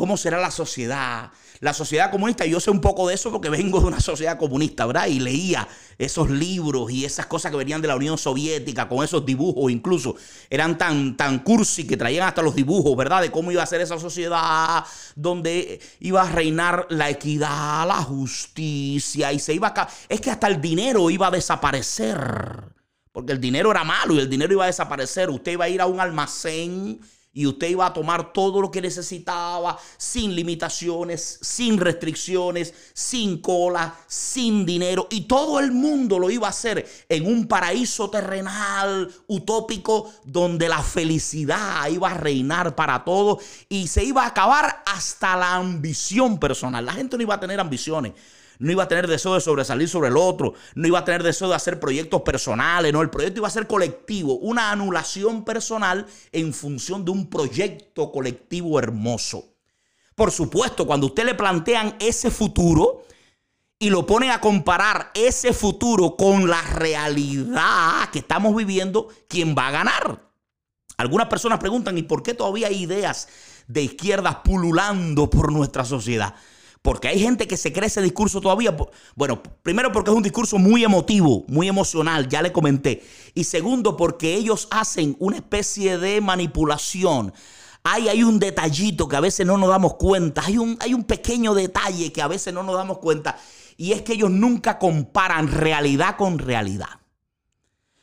¿Cómo 0.00 0.16
será 0.16 0.40
la 0.40 0.50
sociedad? 0.50 1.30
La 1.59 1.75
sociedad 1.75 2.11
comunista, 2.11 2.47
yo 2.47 2.59
sé 2.59 2.71
un 2.71 2.80
poco 2.80 3.07
de 3.07 3.14
eso 3.16 3.30
porque 3.30 3.50
vengo 3.50 3.80
de 3.80 3.87
una 3.87 4.00
sociedad 4.00 4.38
comunista, 4.38 4.87
¿verdad? 4.87 5.09
Y 5.09 5.21
leía 5.21 5.69
esos 5.99 6.30
libros 6.30 6.90
y 6.90 7.04
esas 7.04 7.26
cosas 7.26 7.50
que 7.50 7.59
venían 7.59 7.83
de 7.83 7.88
la 7.88 7.97
Unión 7.97 8.16
Soviética, 8.16 8.88
con 8.88 9.04
esos 9.04 9.26
dibujos 9.26 9.71
incluso, 9.71 10.16
eran 10.49 10.78
tan, 10.78 11.19
tan 11.19 11.40
cursi 11.40 11.87
que 11.87 11.99
traían 11.99 12.26
hasta 12.26 12.40
los 12.40 12.54
dibujos, 12.54 12.97
¿verdad? 12.97 13.21
De 13.21 13.30
cómo 13.30 13.52
iba 13.52 13.62
a 13.62 13.66
ser 13.66 13.83
esa 13.83 13.99
sociedad 13.99 14.87
donde 15.16 15.78
iba 16.00 16.23
a 16.23 16.33
reinar 16.33 16.87
la 16.88 17.11
equidad, 17.11 17.87
la 17.87 18.02
justicia 18.02 19.35
y 19.35 19.38
se 19.38 19.52
iba 19.52 19.75
a... 19.76 19.88
Es 20.09 20.23
que 20.23 20.30
hasta 20.30 20.47
el 20.47 20.62
dinero 20.62 21.11
iba 21.11 21.26
a 21.26 21.30
desaparecer, 21.30 22.19
porque 23.12 23.33
el 23.33 23.38
dinero 23.38 23.71
era 23.71 23.85
malo 23.85 24.14
y 24.14 24.21
el 24.21 24.30
dinero 24.30 24.54
iba 24.54 24.64
a 24.64 24.69
desaparecer. 24.69 25.28
Usted 25.28 25.52
iba 25.52 25.66
a 25.66 25.69
ir 25.69 25.83
a 25.83 25.85
un 25.85 26.00
almacén 26.00 27.00
y 27.32 27.46
usted 27.46 27.68
iba 27.68 27.87
a 27.87 27.92
tomar 27.92 28.32
todo 28.32 28.60
lo 28.60 28.70
que 28.70 28.80
necesitaba 28.80 29.78
sin 29.96 30.34
limitaciones, 30.34 31.38
sin 31.40 31.78
restricciones, 31.78 32.75
sin 32.92 33.40
cola, 33.40 33.94
sin 34.08 34.66
dinero 34.66 35.06
y 35.10 35.22
todo 35.22 35.60
el 35.60 35.70
mundo 35.70 36.18
lo 36.18 36.30
iba 36.30 36.49
a 36.49 36.50
hacer 36.50 36.88
en 37.08 37.26
un 37.26 37.46
paraíso 37.46 38.10
terrenal 38.10 39.12
utópico 39.28 40.12
donde 40.25 40.68
la 40.68 40.82
felicidad 40.82 41.88
iba 41.88 42.10
a 42.10 42.14
reinar 42.14 42.75
para 42.75 43.04
todos 43.04 43.42
y 43.68 43.87
se 43.87 44.02
iba 44.02 44.25
a 44.25 44.28
acabar 44.28 44.82
hasta 44.87 45.37
la 45.37 45.54
ambición 45.54 46.38
personal. 46.38 46.84
La 46.84 46.94
gente 46.94 47.16
no 47.16 47.22
iba 47.22 47.34
a 47.34 47.40
tener 47.40 47.60
ambiciones 47.60 48.12
no 48.61 48.71
iba 48.71 48.85
a 48.85 48.88
tener 48.88 49.09
deseo 49.09 49.35
de 49.35 49.40
sobresalir 49.40 49.88
sobre 49.88 50.09
el 50.09 50.17
otro, 50.17 50.55
no 50.75 50.87
iba 50.87 51.00
a 51.00 51.05
tener 51.05 51.23
deseo 51.23 51.49
de 51.49 51.57
hacer 51.57 51.81
proyectos 51.81 52.23
personales, 52.23 52.93
no, 52.93 53.00
el 53.02 53.11
proyecto 53.11 53.40
iba 53.40 53.49
a 53.49 53.50
ser 53.50 53.67
colectivo, 53.67 54.35
una 54.35 54.71
anulación 54.71 55.45
personal 55.45 56.07
en 56.31 56.52
función 56.52 57.05
de 57.05 57.11
un 57.11 57.29
proyecto 57.29 58.12
colectivo 58.12 58.79
hermoso. 58.79 59.57
Por 60.14 60.31
supuesto, 60.31 60.87
cuando 60.87 61.07
usted 61.07 61.25
le 61.25 61.35
plantean 61.35 61.97
ese 61.99 62.31
futuro 62.31 63.05
y 63.79 63.88
lo 63.88 64.05
pone 64.05 64.31
a 64.31 64.43
comparar 64.43 65.11
ese 65.14 65.55
futuro 65.55 66.14
con 66.14 66.50
la 66.50 66.61
realidad 66.61 68.11
que 68.12 68.19
estamos 68.19 68.55
viviendo, 68.55 69.09
¿quién 69.26 69.55
va 69.57 69.69
a 69.69 69.73
ganar? 69.73 70.31
Algunas 70.99 71.29
personas 71.29 71.59
preguntan, 71.59 71.97
¿y 71.97 72.02
por 72.02 72.23
qué 72.23 72.35
todavía 72.35 72.67
hay 72.67 72.83
ideas 72.83 73.29
de 73.69 73.81
izquierdas 73.81 74.37
pululando 74.45 75.31
por 75.31 75.50
nuestra 75.50 75.87
sociedad? 75.87 76.35
Porque 76.82 77.08
hay 77.08 77.20
gente 77.20 77.46
que 77.46 77.58
se 77.58 77.72
cree 77.72 77.88
ese 77.88 78.00
discurso 78.00 78.40
todavía. 78.40 78.75
Bueno, 79.14 79.42
primero 79.62 79.92
porque 79.92 80.10
es 80.10 80.16
un 80.16 80.22
discurso 80.22 80.58
muy 80.58 80.82
emotivo, 80.82 81.44
muy 81.49 81.68
emocional, 81.68 82.28
ya 82.28 82.40
le 82.40 82.52
comenté. 82.52 83.02
Y 83.34 83.44
segundo 83.44 83.96
porque 83.96 84.34
ellos 84.34 84.66
hacen 84.70 85.14
una 85.18 85.37
especie 85.37 85.99
de 85.99 86.20
manipulación. 86.22 87.34
Hay, 87.82 88.08
hay 88.08 88.22
un 88.22 88.38
detallito 88.38 89.08
que 89.08 89.16
a 89.16 89.20
veces 89.20 89.46
no 89.46 89.58
nos 89.58 89.68
damos 89.68 89.94
cuenta. 89.94 90.42
Hay 90.44 90.56
un, 90.56 90.78
hay 90.80 90.94
un 90.94 91.04
pequeño 91.04 91.54
detalle 91.54 92.12
que 92.12 92.22
a 92.22 92.28
veces 92.28 92.54
no 92.54 92.62
nos 92.62 92.76
damos 92.76 92.99
cuenta. 92.99 93.38
Y 93.76 93.92
es 93.92 94.02
que 94.02 94.14
ellos 94.14 94.30
nunca 94.30 94.78
comparan 94.78 95.49
realidad 95.49 96.16
con 96.16 96.38
realidad. 96.38 97.00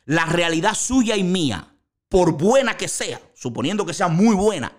La 0.05 0.25
realidad 0.25 0.73
suya 0.73 1.17
y 1.17 1.23
mía, 1.23 1.75
por 2.09 2.31
buena 2.37 2.77
que 2.77 2.87
sea, 2.87 3.19
suponiendo 3.35 3.85
que 3.85 3.93
sea 3.93 4.07
muy 4.07 4.35
buena, 4.35 4.71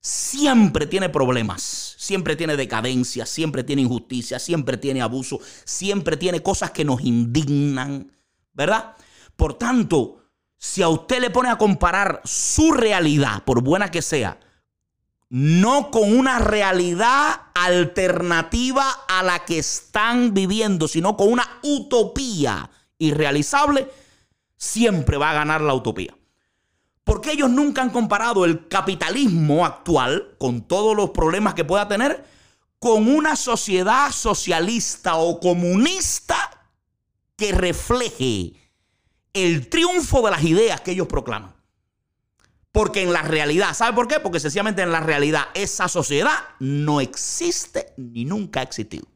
siempre 0.00 0.86
tiene 0.86 1.08
problemas, 1.08 1.85
siempre 2.06 2.36
tiene 2.36 2.56
decadencia, 2.56 3.26
siempre 3.26 3.64
tiene 3.64 3.82
injusticia, 3.82 4.38
siempre 4.38 4.76
tiene 4.76 5.02
abuso, 5.02 5.40
siempre 5.64 6.16
tiene 6.16 6.42
cosas 6.42 6.70
que 6.70 6.84
nos 6.84 7.02
indignan, 7.02 8.12
¿verdad? 8.54 8.94
Por 9.36 9.54
tanto, 9.54 10.24
si 10.56 10.82
a 10.82 10.88
usted 10.88 11.20
le 11.20 11.30
pone 11.30 11.50
a 11.50 11.58
comparar 11.58 12.22
su 12.24 12.72
realidad, 12.72 13.44
por 13.44 13.62
buena 13.62 13.90
que 13.90 14.02
sea, 14.02 14.38
no 15.28 15.90
con 15.90 16.16
una 16.16 16.38
realidad 16.38 17.40
alternativa 17.54 18.88
a 19.08 19.22
la 19.22 19.44
que 19.44 19.58
están 19.58 20.32
viviendo, 20.32 20.86
sino 20.86 21.16
con 21.16 21.32
una 21.32 21.58
utopía 21.62 22.70
irrealizable, 22.98 23.90
siempre 24.56 25.16
va 25.16 25.30
a 25.30 25.34
ganar 25.34 25.60
la 25.60 25.74
utopía. 25.74 26.16
Porque 27.06 27.30
ellos 27.30 27.48
nunca 27.48 27.82
han 27.82 27.90
comparado 27.90 28.44
el 28.44 28.66
capitalismo 28.66 29.64
actual, 29.64 30.34
con 30.38 30.62
todos 30.66 30.96
los 30.96 31.10
problemas 31.10 31.54
que 31.54 31.64
pueda 31.64 31.86
tener, 31.86 32.24
con 32.80 33.06
una 33.06 33.36
sociedad 33.36 34.10
socialista 34.10 35.14
o 35.14 35.38
comunista 35.38 36.36
que 37.36 37.52
refleje 37.52 38.54
el 39.34 39.68
triunfo 39.68 40.20
de 40.22 40.32
las 40.32 40.42
ideas 40.42 40.80
que 40.80 40.90
ellos 40.90 41.06
proclaman. 41.06 41.54
Porque 42.72 43.02
en 43.02 43.12
la 43.12 43.22
realidad, 43.22 43.72
¿sabe 43.72 43.94
por 43.94 44.08
qué? 44.08 44.18
Porque 44.18 44.40
sencillamente 44.40 44.82
en 44.82 44.90
la 44.90 44.98
realidad 44.98 45.44
esa 45.54 45.86
sociedad 45.86 46.36
no 46.58 47.00
existe 47.00 47.94
ni 47.96 48.24
nunca 48.24 48.58
ha 48.58 48.64
existido. 48.64 49.06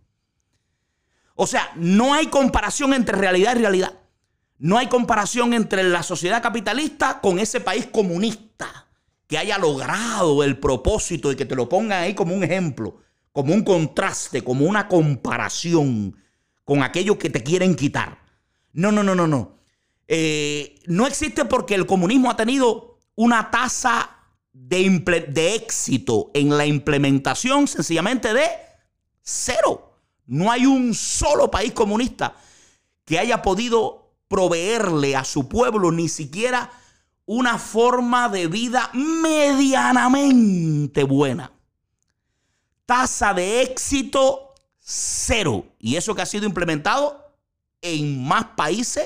O 1.34 1.44
sea, 1.44 1.72
no 1.74 2.14
hay 2.14 2.28
comparación 2.28 2.94
entre 2.94 3.16
realidad 3.16 3.56
y 3.56 3.58
realidad. 3.58 3.99
No 4.60 4.76
hay 4.76 4.88
comparación 4.88 5.54
entre 5.54 5.82
la 5.82 6.02
sociedad 6.02 6.42
capitalista 6.42 7.22
con 7.22 7.38
ese 7.38 7.60
país 7.60 7.86
comunista 7.86 8.88
que 9.26 9.38
haya 9.38 9.56
logrado 9.56 10.44
el 10.44 10.58
propósito 10.58 11.32
y 11.32 11.36
que 11.36 11.46
te 11.46 11.56
lo 11.56 11.66
pongan 11.66 12.02
ahí 12.02 12.14
como 12.14 12.34
un 12.34 12.44
ejemplo, 12.44 12.98
como 13.32 13.54
un 13.54 13.64
contraste, 13.64 14.44
como 14.44 14.66
una 14.66 14.86
comparación 14.86 16.14
con 16.62 16.82
aquello 16.82 17.18
que 17.18 17.30
te 17.30 17.42
quieren 17.42 17.74
quitar. 17.74 18.18
No, 18.74 18.92
no, 18.92 19.02
no, 19.02 19.14
no, 19.14 19.26
no. 19.26 19.56
Eh, 20.06 20.78
no 20.84 21.06
existe 21.06 21.46
porque 21.46 21.74
el 21.74 21.86
comunismo 21.86 22.30
ha 22.30 22.36
tenido 22.36 22.98
una 23.14 23.50
tasa 23.50 24.10
de, 24.52 25.26
de 25.28 25.54
éxito 25.54 26.30
en 26.34 26.54
la 26.54 26.66
implementación 26.66 27.66
sencillamente 27.66 28.34
de 28.34 28.44
cero. 29.22 29.96
No 30.26 30.52
hay 30.52 30.66
un 30.66 30.92
solo 30.92 31.50
país 31.50 31.72
comunista 31.72 32.36
que 33.06 33.18
haya 33.18 33.40
podido 33.40 33.99
proveerle 34.30 35.16
a 35.16 35.24
su 35.24 35.48
pueblo 35.48 35.90
ni 35.90 36.08
siquiera 36.08 36.70
una 37.26 37.58
forma 37.58 38.28
de 38.28 38.46
vida 38.46 38.88
medianamente 38.94 41.02
buena. 41.02 41.50
Tasa 42.86 43.34
de 43.34 43.62
éxito 43.62 44.54
cero. 44.78 45.64
Y 45.80 45.96
eso 45.96 46.14
que 46.14 46.22
ha 46.22 46.26
sido 46.26 46.46
implementado 46.46 47.34
en 47.82 48.24
más 48.24 48.44
países 48.56 49.04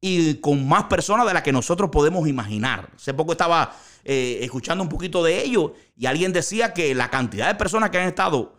y 0.00 0.34
con 0.34 0.66
más 0.66 0.84
personas 0.84 1.24
de 1.24 1.34
las 1.34 1.44
que 1.44 1.52
nosotros 1.52 1.90
podemos 1.90 2.26
imaginar. 2.26 2.90
Hace 2.96 3.14
poco 3.14 3.30
estaba 3.30 3.76
eh, 4.02 4.40
escuchando 4.42 4.82
un 4.82 4.90
poquito 4.90 5.22
de 5.22 5.40
ello 5.40 5.74
y 5.96 6.06
alguien 6.06 6.32
decía 6.32 6.74
que 6.74 6.96
la 6.96 7.10
cantidad 7.10 7.46
de 7.46 7.54
personas 7.54 7.90
que 7.90 7.98
han 7.98 8.08
estado 8.08 8.56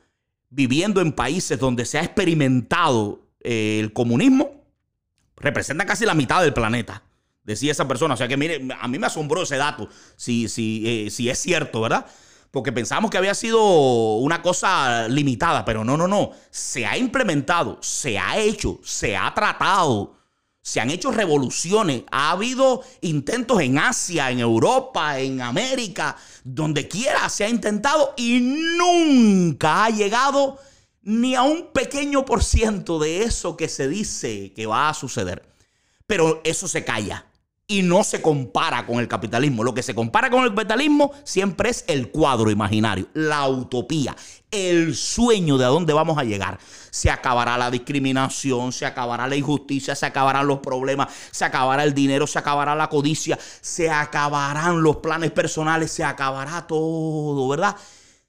viviendo 0.50 1.02
en 1.02 1.12
países 1.12 1.60
donde 1.60 1.84
se 1.84 1.98
ha 1.98 2.04
experimentado 2.04 3.28
eh, 3.42 3.82
el 3.82 3.92
comunismo 3.92 4.57
representa 5.38 5.86
casi 5.86 6.06
la 6.06 6.14
mitad 6.14 6.42
del 6.42 6.54
planeta, 6.54 7.04
decía 7.44 7.72
esa 7.72 7.88
persona. 7.88 8.14
O 8.16 8.18
sea 8.18 8.28
que 8.28 8.38
mire, 8.38 8.68
a 8.80 8.88
mí 8.88 9.00
me 9.00 9.08
asombró 9.08 9.44
ese 9.44 9.58
dato, 9.58 9.88
si, 10.16 10.50
si, 10.50 10.84
eh, 10.86 11.10
si 11.10 11.30
es 11.30 11.40
cierto, 11.40 11.82
¿verdad? 11.82 12.06
Porque 12.52 12.72
pensamos 12.72 13.12
que 13.12 13.18
había 13.18 13.34
sido 13.34 14.16
una 14.16 14.42
cosa 14.42 15.08
limitada, 15.08 15.66
pero 15.66 15.84
no, 15.84 15.98
no, 15.98 16.08
no. 16.08 16.32
Se 16.50 16.86
ha 16.86 16.98
implementado, 16.98 17.78
se 17.82 18.18
ha 18.18 18.38
hecho, 18.38 18.80
se 18.84 19.18
ha 19.18 19.34
tratado, 19.34 20.16
se 20.62 20.80
han 20.80 20.90
hecho 20.90 21.12
revoluciones. 21.12 22.04
Ha 22.10 22.32
habido 22.32 22.84
intentos 23.02 23.62
en 23.62 23.78
Asia, 23.78 24.32
en 24.32 24.40
Europa, 24.40 25.20
en 25.20 25.42
América, 25.42 26.16
donde 26.44 26.88
quiera 26.88 27.30
se 27.30 27.44
ha 27.44 27.50
intentado 27.50 28.14
y 28.18 28.40
nunca 28.42 29.86
ha 29.86 29.90
llegado 29.90 30.58
ni 31.08 31.36
a 31.36 31.42
un 31.44 31.72
pequeño 31.72 32.26
por 32.26 32.44
ciento 32.44 33.00
de 33.00 33.24
eso 33.24 33.56
que 33.56 33.70
se 33.70 33.88
dice 33.88 34.52
que 34.54 34.66
va 34.66 34.90
a 34.90 34.94
suceder. 34.94 35.48
Pero 36.06 36.42
eso 36.44 36.68
se 36.68 36.84
calla 36.84 37.26
y 37.66 37.82
no 37.82 38.04
se 38.04 38.22
compara 38.22 38.86
con 38.86 39.00
el 39.00 39.08
capitalismo. 39.08 39.64
Lo 39.64 39.74
que 39.74 39.84
se 39.84 39.96
compara 39.96 40.30
con 40.30 40.44
el 40.44 40.54
capitalismo 40.54 41.14
siempre 41.24 41.70
es 41.70 41.86
el 41.88 42.12
cuadro 42.12 42.52
imaginario, 42.52 43.08
la 43.14 43.48
utopía, 43.48 44.18
el 44.52 44.98
sueño 44.98 45.58
de 45.58 45.64
a 45.64 45.70
dónde 45.70 45.94
vamos 45.94 46.18
a 46.18 46.26
llegar. 46.26 46.60
Se 46.92 47.10
acabará 47.10 47.58
la 47.58 47.72
discriminación, 47.72 48.74
se 48.74 48.86
acabará 48.86 49.28
la 49.28 49.38
injusticia, 49.38 49.96
se 49.96 50.08
acabarán 50.08 50.46
los 50.46 50.60
problemas, 50.60 51.08
se 51.32 51.46
acabará 51.46 51.86
el 51.86 51.94
dinero, 51.94 52.28
se 52.28 52.40
acabará 52.40 52.76
la 52.76 52.90
codicia, 52.90 53.40
se 53.62 53.90
acabarán 53.90 54.84
los 54.84 54.98
planes 54.98 55.32
personales, 55.32 55.90
se 55.90 56.04
acabará 56.04 56.68
todo, 56.68 57.48
¿verdad? 57.48 57.78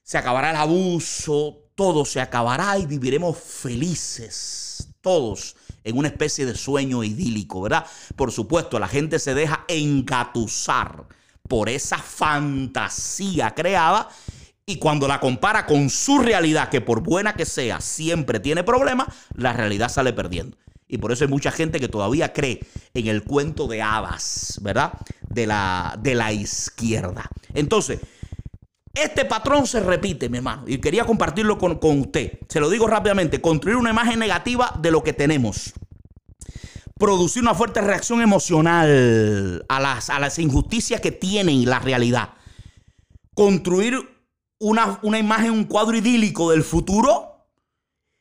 Se 0.01 0.17
acabará 0.17 0.51
el 0.51 0.55
abuso, 0.55 1.68
todo 1.79 2.03
se 2.03 2.19
acabará 2.19 2.77
y 2.77 2.85
viviremos 2.85 3.37
felices, 3.37 4.89
todos, 4.99 5.55
en 5.85 5.97
una 5.97 6.09
especie 6.09 6.45
de 6.45 6.53
sueño 6.53 7.05
idílico, 7.05 7.61
¿verdad? 7.61 7.85
Por 8.17 8.33
supuesto, 8.33 8.79
la 8.79 8.89
gente 8.89 9.17
se 9.17 9.33
deja 9.33 9.63
engatusar 9.69 11.05
por 11.47 11.69
esa 11.69 11.97
fantasía 11.97 13.55
creada 13.55 14.09
y 14.65 14.75
cuando 14.75 15.07
la 15.07 15.21
compara 15.21 15.65
con 15.65 15.89
su 15.89 16.19
realidad, 16.19 16.67
que 16.67 16.81
por 16.81 17.01
buena 17.01 17.35
que 17.35 17.45
sea, 17.45 17.79
siempre 17.79 18.41
tiene 18.41 18.65
problemas, 18.65 19.07
la 19.33 19.53
realidad 19.53 19.87
sale 19.87 20.11
perdiendo. 20.11 20.57
Y 20.85 20.97
por 20.97 21.13
eso 21.13 21.23
hay 21.23 21.29
mucha 21.29 21.49
gente 21.49 21.79
que 21.79 21.87
todavía 21.87 22.33
cree 22.33 22.59
en 22.93 23.07
el 23.07 23.23
cuento 23.23 23.67
de 23.67 23.81
hadas, 23.81 24.59
¿verdad? 24.61 24.91
De 25.29 25.47
la, 25.47 25.97
de 25.97 26.13
la 26.13 26.33
izquierda. 26.33 27.29
Entonces, 27.53 28.01
Este 29.01 29.25
patrón 29.25 29.65
se 29.65 29.79
repite, 29.79 30.29
mi 30.29 30.37
hermano, 30.37 30.63
y 30.67 30.79
quería 30.79 31.05
compartirlo 31.05 31.57
con, 31.57 31.79
con 31.79 32.01
usted. 32.01 32.39
Se 32.49 32.59
lo 32.59 32.69
digo 32.69 32.87
rápidamente, 32.87 33.39
construir 33.39 33.77
una 33.77 33.91
imagen 33.91 34.19
negativa 34.19 34.73
de 34.81 34.91
lo 34.91 35.03
que 35.03 35.13
tenemos 35.13 35.73
producir 36.99 37.41
una 37.41 37.55
fuerte 37.55 37.79
reacción 37.79 38.21
emocional 38.21 39.65
a 39.69 39.79
las, 39.79 40.09
a 40.09 40.19
las 40.19 40.37
injusticias 40.37 40.99
que 40.99 41.13
tienen 41.13 41.67
la 41.67 41.79
realidad. 41.79 42.33
Construir 43.33 43.97
una, 44.59 44.99
una 45.01 45.17
imagen, 45.17 45.51
un 45.51 45.63
cuadro 45.63 45.95
idílico 45.95 46.51
del 46.51 46.61
futuro 46.61 47.47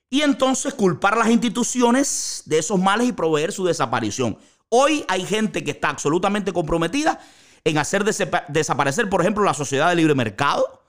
y 0.09 0.23
entonces 0.23 0.75
culpar 0.75 1.15
a 1.15 1.19
las 1.19 1.31
instituciones 1.31 2.45
de 2.47 2.59
esos 2.59 2.79
males 2.79 3.09
y 3.09 3.13
proveer 3.13 3.51
su 3.51 3.65
desaparición. 3.65 4.39
Hoy 4.69 5.05
hay 5.09 5.25
gente 5.25 5.65
que 5.65 5.73
está 5.73 5.89
absolutamente 5.89 6.53
comprometida 6.53 7.19
en 7.65 7.79
hacer 7.79 8.05
desaparecer, 8.05 9.09
por 9.09 9.21
ejemplo, 9.21 9.45
la 9.45 9.55
sociedad 9.55 9.89
de 9.89 9.97
libre 9.97 10.15
mercado, 10.15 10.83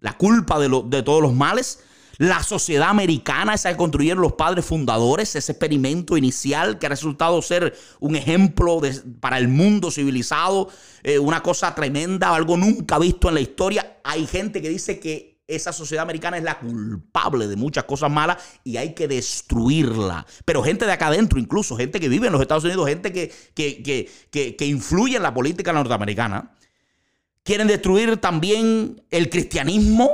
la 0.00 0.16
culpa 0.16 0.58
de, 0.58 1.02
todos 1.02 1.22
los 1.22 1.32
males, 1.32 1.80
la 2.18 2.42
sociedad 2.42 2.90
americana, 2.90 3.54
esa 3.54 3.70
que 3.70 3.76
construyeron 3.76 4.22
los 4.22 4.34
padres 4.34 4.64
fundadores, 4.64 5.34
ese 5.34 5.52
experimento 5.52 6.16
inicial 6.16 6.78
que 6.78 6.86
ha 6.86 6.90
resultado 6.90 7.40
ser 7.42 7.76
un 8.00 8.14
ejemplo 8.14 8.80
para 9.20 9.38
el 9.38 9.48
mundo 9.48 9.90
civilizado, 9.90 10.68
eh, 11.02 11.18
una 11.18 11.42
cosa 11.42 11.74
tremenda, 11.74 12.34
algo 12.34 12.56
nunca 12.56 12.98
visto 12.98 13.28
en 13.28 13.34
la 13.34 13.40
historia. 13.40 13.98
Hay 14.04 14.26
gente 14.26 14.62
que 14.62 14.68
dice 14.68 15.00
que 15.00 15.33
esa 15.46 15.72
sociedad 15.72 16.02
americana 16.02 16.38
es 16.38 16.42
la 16.42 16.58
culpable 16.58 17.46
de 17.46 17.56
muchas 17.56 17.84
cosas 17.84 18.10
malas 18.10 18.38
y 18.64 18.76
hay 18.76 18.94
que 18.94 19.08
destruirla. 19.08 20.26
Pero 20.44 20.62
gente 20.62 20.86
de 20.86 20.92
acá 20.92 21.08
adentro, 21.08 21.38
incluso 21.38 21.76
gente 21.76 22.00
que 22.00 22.08
vive 22.08 22.26
en 22.26 22.32
los 22.32 22.40
Estados 22.42 22.64
Unidos, 22.64 22.88
gente 22.88 23.12
que, 23.12 23.32
que, 23.54 23.82
que, 24.30 24.56
que 24.56 24.66
influye 24.66 25.16
en 25.16 25.22
la 25.22 25.34
política 25.34 25.72
norteamericana, 25.72 26.52
quieren 27.42 27.66
destruir 27.66 28.16
también 28.16 29.02
el 29.10 29.28
cristianismo, 29.28 30.10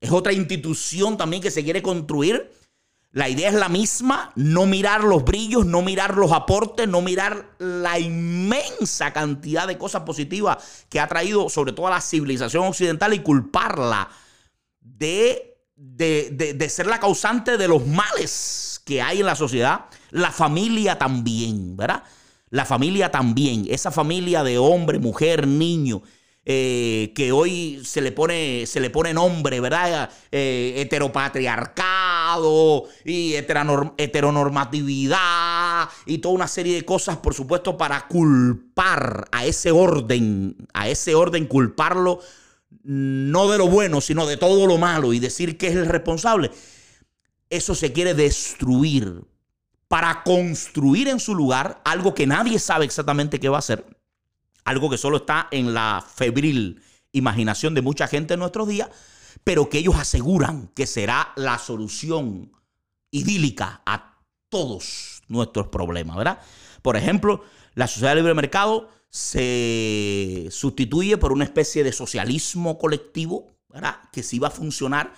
es 0.00 0.10
otra 0.10 0.32
institución 0.32 1.18
también 1.18 1.42
que 1.42 1.50
se 1.50 1.62
quiere 1.62 1.82
construir. 1.82 2.50
La 3.12 3.28
idea 3.28 3.48
es 3.48 3.54
la 3.56 3.68
misma, 3.68 4.32
no 4.36 4.66
mirar 4.66 5.02
los 5.02 5.24
brillos, 5.24 5.66
no 5.66 5.82
mirar 5.82 6.16
los 6.16 6.30
aportes, 6.30 6.88
no 6.88 7.02
mirar 7.02 7.56
la 7.58 7.98
inmensa 7.98 9.12
cantidad 9.12 9.66
de 9.66 9.76
cosas 9.76 10.02
positivas 10.02 10.84
que 10.88 11.00
ha 11.00 11.08
traído 11.08 11.48
sobre 11.48 11.72
todo 11.72 11.88
a 11.88 11.90
la 11.90 12.00
civilización 12.00 12.64
occidental 12.64 13.12
y 13.12 13.18
culparla 13.18 14.08
de, 15.00 15.56
de, 15.74 16.54
de, 16.54 16.68
ser 16.68 16.86
la 16.86 17.00
causante 17.00 17.56
de 17.56 17.66
los 17.66 17.84
males 17.86 18.80
que 18.84 19.02
hay 19.02 19.18
en 19.20 19.26
la 19.26 19.34
sociedad. 19.34 19.86
La 20.10 20.30
familia 20.30 20.98
también, 20.98 21.76
¿verdad? 21.76 22.04
La 22.50 22.66
familia 22.66 23.10
también, 23.10 23.66
esa 23.68 23.90
familia 23.90 24.44
de 24.44 24.58
hombre, 24.58 24.98
mujer, 24.98 25.46
niño, 25.46 26.02
eh, 26.44 27.12
que 27.14 27.32
hoy 27.32 27.80
se 27.84 28.00
le 28.00 28.12
pone, 28.12 28.64
se 28.66 28.80
le 28.80 28.88
pone 28.90 29.14
nombre, 29.14 29.60
¿verdad? 29.60 30.10
Eh, 30.30 30.74
heteropatriarcado 30.76 32.84
y 33.04 33.34
heteronormatividad 33.34 35.88
y 36.06 36.18
toda 36.18 36.34
una 36.34 36.48
serie 36.48 36.74
de 36.74 36.84
cosas, 36.84 37.18
por 37.18 37.34
supuesto, 37.34 37.78
para 37.78 38.06
culpar 38.06 39.28
a 39.32 39.46
ese 39.46 39.70
orden, 39.70 40.56
a 40.74 40.88
ese 40.88 41.14
orden, 41.14 41.46
culparlo 41.46 42.20
no 42.82 43.48
de 43.48 43.58
lo 43.58 43.68
bueno, 43.68 44.00
sino 44.00 44.26
de 44.26 44.36
todo 44.36 44.66
lo 44.66 44.78
malo 44.78 45.12
y 45.12 45.18
decir 45.18 45.58
que 45.58 45.68
es 45.68 45.76
el 45.76 45.86
responsable. 45.86 46.50
Eso 47.48 47.74
se 47.74 47.92
quiere 47.92 48.14
destruir 48.14 49.24
para 49.88 50.22
construir 50.22 51.08
en 51.08 51.20
su 51.20 51.34
lugar 51.34 51.80
algo 51.84 52.14
que 52.14 52.26
nadie 52.26 52.58
sabe 52.58 52.84
exactamente 52.84 53.40
qué 53.40 53.48
va 53.48 53.56
a 53.56 53.60
hacer 53.60 53.84
algo 54.64 54.90
que 54.90 54.98
solo 54.98 55.18
está 55.18 55.48
en 55.50 55.74
la 55.74 56.04
febril 56.14 56.82
imaginación 57.12 57.74
de 57.74 57.82
mucha 57.82 58.06
gente 58.06 58.34
en 58.34 58.40
nuestros 58.40 58.68
días, 58.68 58.88
pero 59.42 59.68
que 59.68 59.78
ellos 59.78 59.96
aseguran 59.96 60.68
que 60.74 60.86
será 60.86 61.32
la 61.36 61.58
solución 61.58 62.52
idílica 63.10 63.82
a 63.84 64.18
todos 64.48 65.22
nuestros 65.28 65.68
problemas, 65.68 66.16
¿verdad? 66.16 66.40
Por 66.82 66.96
ejemplo, 66.96 67.42
la 67.74 67.88
sociedad 67.88 68.12
de 68.12 68.16
libre 68.16 68.34
mercado 68.34 68.88
se 69.10 70.48
sustituye 70.50 71.18
por 71.18 71.32
una 71.32 71.44
especie 71.44 71.82
de 71.84 71.92
socialismo 71.92 72.78
colectivo, 72.78 73.48
¿verdad? 73.68 73.96
Que 74.12 74.22
sí 74.22 74.38
va 74.38 74.48
a 74.48 74.52
funcionar 74.52 75.12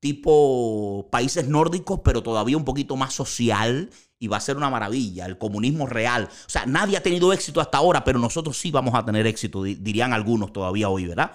tipo 0.00 1.08
países 1.10 1.48
nórdicos, 1.48 2.00
pero 2.04 2.22
todavía 2.22 2.56
un 2.56 2.64
poquito 2.64 2.94
más 2.94 3.14
social 3.14 3.90
y 4.18 4.28
va 4.28 4.36
a 4.36 4.40
ser 4.40 4.56
una 4.56 4.70
maravilla, 4.70 5.26
el 5.26 5.38
comunismo 5.38 5.86
real. 5.86 6.28
O 6.30 6.50
sea, 6.50 6.66
nadie 6.66 6.96
ha 6.96 7.02
tenido 7.02 7.32
éxito 7.32 7.60
hasta 7.60 7.78
ahora, 7.78 8.04
pero 8.04 8.18
nosotros 8.18 8.56
sí 8.56 8.70
vamos 8.70 8.94
a 8.94 9.04
tener 9.04 9.26
éxito, 9.26 9.62
dirían 9.62 10.12
algunos 10.12 10.52
todavía 10.52 10.88
hoy, 10.88 11.06
¿verdad? 11.06 11.32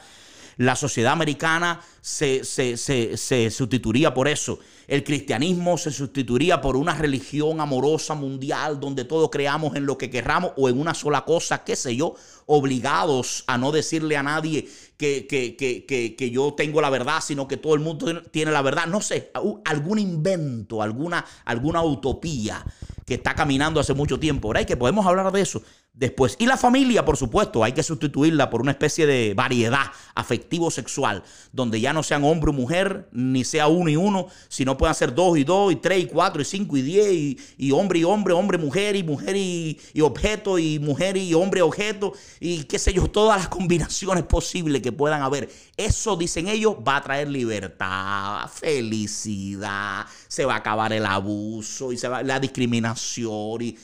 La 0.58 0.76
sociedad 0.76 1.13
americana 1.13 1.82
se, 2.02 2.44
se, 2.44 3.52
sustituiría 3.52 4.13
por 4.13 4.28
eso. 4.28 4.60
El 4.88 5.04
cristianismo 5.04 5.78
se 5.78 5.92
sustituiría 5.92 6.62
por 6.62 6.76
una 6.76 6.94
religión 6.94 7.62
amorosa 7.62 8.16
mundial 8.16 8.80
donde 8.80 9.06
todos 9.06 9.30
creamos 9.30 9.76
en 9.76 9.86
lo 9.86 9.98
que 9.98 10.10
querramos 10.10 10.52
o 10.58 10.70
en 10.70 10.80
una 10.80 10.94
sola 10.94 11.24
cosa, 11.26 11.63
qué 11.63 11.76
sé 11.76 11.96
yo, 11.96 12.16
obligados 12.46 13.44
a 13.48 13.58
no 13.58 13.72
decirle 13.72 14.18
a 14.18 14.24
nadie 14.24 14.68
que, 14.98 15.26
que, 15.26 15.56
que, 15.56 15.86
que, 15.86 16.32
yo 16.32 16.54
tengo 16.54 16.82
la 16.82 16.89
verdad, 16.89 17.22
sino 17.22 17.48
que 17.48 17.58
todo 17.58 17.74
el 17.74 17.80
mundo 17.80 18.22
tiene 18.24 18.52
la 18.52 18.62
verdad. 18.62 18.86
No 18.88 19.02
sé, 19.02 19.32
algún 19.66 20.00
invento, 20.00 20.82
alguna, 20.82 21.26
alguna 21.46 21.82
utopía 21.82 22.63
que 23.06 23.16
está 23.16 23.34
caminando 23.36 23.80
hace 23.80 23.94
mucho 23.94 24.20
tiempo, 24.20 24.50
¿verdad? 24.50 24.62
Y 24.62 24.66
que 24.66 24.78
podemos 24.78 25.06
hablar 25.06 25.32
de 25.32 25.42
eso 25.42 25.62
después. 25.93 26.36
Y 26.39 26.47
la 26.47 26.58
familia, 26.58 27.06
por 27.06 27.17
supuesto, 27.17 27.63
hay 27.63 27.71
que 27.71 27.84
sustituirla 27.84 28.49
por 28.49 28.62
una 28.62 28.71
especie 28.71 29.06
de 29.06 29.34
variedad 29.36 29.91
afectivo-sexual, 30.15 31.23
donde 31.51 31.79
ya 31.79 31.93
no 31.93 32.01
sean 32.01 32.23
hombre 32.23 32.49
o 32.49 32.53
mujer, 32.53 33.08
ni 33.12 33.43
sea 33.43 33.67
uno 33.67 33.89
y 33.89 33.95
uno, 33.95 34.27
sino 34.49 34.75
puedan 34.75 34.95
ser 34.95 35.13
dos 35.13 35.38
y 35.38 35.43
dos, 35.43 35.71
y 35.71 35.75
tres 35.75 36.03
y 36.03 36.08
cuatro, 36.08 36.41
y 36.41 36.45
cinco 36.45 36.77
y 36.77 36.82
diez, 36.82 37.38
y, 37.58 37.71
hombre 37.71 37.99
y 37.99 38.03
hombre, 38.03 38.34
hombre, 38.34 38.58
mujer, 38.58 38.95
y 38.95 39.03
mujer 39.03 39.36
y, 39.36 39.79
y 39.93 40.01
objeto, 40.01 40.58
y 40.58 40.79
mujer 40.79 41.15
y 41.15 41.34
hombre, 41.36 41.62
objeto, 41.62 42.13
y 42.39 42.63
qué 42.63 42.79
sé 42.79 42.91
yo, 42.91 43.08
todas 43.08 43.38
las 43.38 43.47
combinaciones 43.47 44.23
posibles 44.23 44.82
que 44.82 44.91
puedan 44.91 45.21
haber. 45.21 45.49
Eso, 45.77 46.15
dicen 46.15 46.47
ellos, 46.47 46.75
va 46.88 46.97
a 46.97 47.01
traer 47.01 47.29
libertad, 47.29 48.47
felicidad, 48.51 50.06
se 50.27 50.45
va 50.45 50.56
a 50.56 50.58
acabar 50.58 50.91
el 50.91 51.06
abuso 51.06 51.91
y 51.91 51.97
se 51.97 52.08
va 52.08 52.23
la 52.23 52.39
discriminación 52.39 53.62
y 53.62 53.77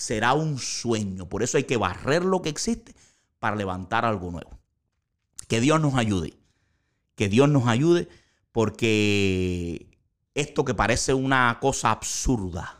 será 0.00 0.32
un 0.32 0.58
sueño. 0.58 1.28
Por 1.28 1.42
eso 1.42 1.58
hay 1.58 1.64
que 1.64 1.76
barrer 1.76 2.24
lo 2.24 2.40
que 2.40 2.48
existe 2.48 2.94
para 3.38 3.54
levantar 3.54 4.06
algo 4.06 4.30
nuevo. 4.30 4.58
Que 5.46 5.60
Dios 5.60 5.78
nos 5.78 5.94
ayude. 5.94 6.38
Que 7.16 7.28
Dios 7.28 7.50
nos 7.50 7.66
ayude 7.66 8.08
porque 8.50 9.98
esto 10.34 10.64
que 10.64 10.72
parece 10.72 11.12
una 11.12 11.58
cosa 11.60 11.90
absurda 11.90 12.78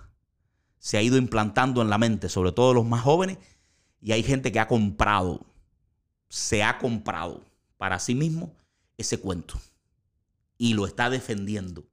se 0.79 0.97
ha 0.97 1.03
ido 1.03 1.19
implantando 1.19 1.83
en 1.83 1.91
la 1.91 1.99
mente, 1.99 2.31
sobre 2.31 2.53
todo 2.53 2.73
los 2.73 2.87
más 2.87 3.03
jóvenes, 3.03 3.37
y 4.01 4.13
hay 4.13 4.23
gente 4.23 4.51
que 4.51 4.61
ha 4.61 4.67
comprado, 4.67 5.45
se 6.31 6.63
ha 6.63 6.79
comprado 6.79 7.45
para 7.77 7.99
sí 7.99 8.15
mismo 8.15 8.57
ese 8.97 9.21
cuento 9.21 9.61
y 10.57 10.73
lo 10.73 10.87
está 10.87 11.11
defendiendo, 11.11 11.85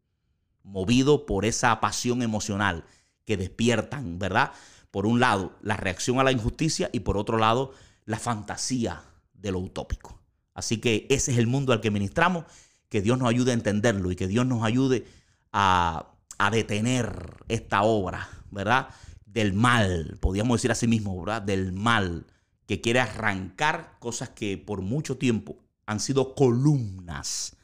movido 0.63 1.25
por 1.25 1.43
esa 1.43 1.81
pasión 1.81 2.21
emocional 2.21 2.85
que 3.25 3.35
despiertan, 3.35 4.19
¿verdad? 4.19 4.53
Por 4.91 5.05
un 5.05 5.19
lado, 5.19 5.57
la 5.61 5.77
reacción 5.77 6.19
a 6.19 6.23
la 6.23 6.31
injusticia 6.31 6.89
y 6.93 7.01
por 7.01 7.17
otro 7.17 7.37
lado, 7.37 7.73
la 8.05 8.19
fantasía 8.19 9.03
de 9.33 9.51
lo 9.51 9.59
utópico. 9.59 10.19
Así 10.53 10.77
que 10.77 11.05
ese 11.09 11.31
es 11.31 11.37
el 11.37 11.47
mundo 11.47 11.71
al 11.71 11.81
que 11.81 11.91
ministramos, 11.91 12.45
que 12.89 13.01
Dios 13.01 13.19
nos 13.19 13.29
ayude 13.29 13.51
a 13.51 13.53
entenderlo 13.53 14.11
y 14.11 14.15
que 14.15 14.27
Dios 14.27 14.45
nos 14.45 14.63
ayude 14.63 15.05
a, 15.51 16.13
detener 16.51 17.43
esta 17.47 17.83
obra, 17.83 18.29
¿verdad? 18.51 18.89
Del 19.25 19.53
mal, 19.53 20.17
podríamos 20.19 20.57
decir 20.57 20.71
así 20.71 20.87
mismo, 20.87 21.19
¿verdad? 21.19 21.41
Del 21.41 21.73
mal 21.73 22.25
que 22.65 22.81
quiere 22.81 22.99
arrancar 22.99 23.97
cosas 23.99 24.29
que 24.29 24.57
por 24.57 24.81
mucho 24.81 25.17
tiempo 25.17 25.57
han 25.85 25.99
sido 25.99 26.35
columnas 26.35 27.55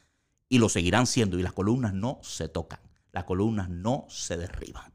y 0.48 0.58
lo 0.58 0.68
seguirán 0.68 1.06
siendo 1.06 1.38
y 1.38 1.42
las 1.42 1.52
columnas 1.52 1.94
no 1.94 2.20
se 2.22 2.48
tocan, 2.48 2.80
las 3.12 3.24
columnas 3.24 3.68
no 3.68 4.06
se 4.08 4.36
derriban. 4.36 4.93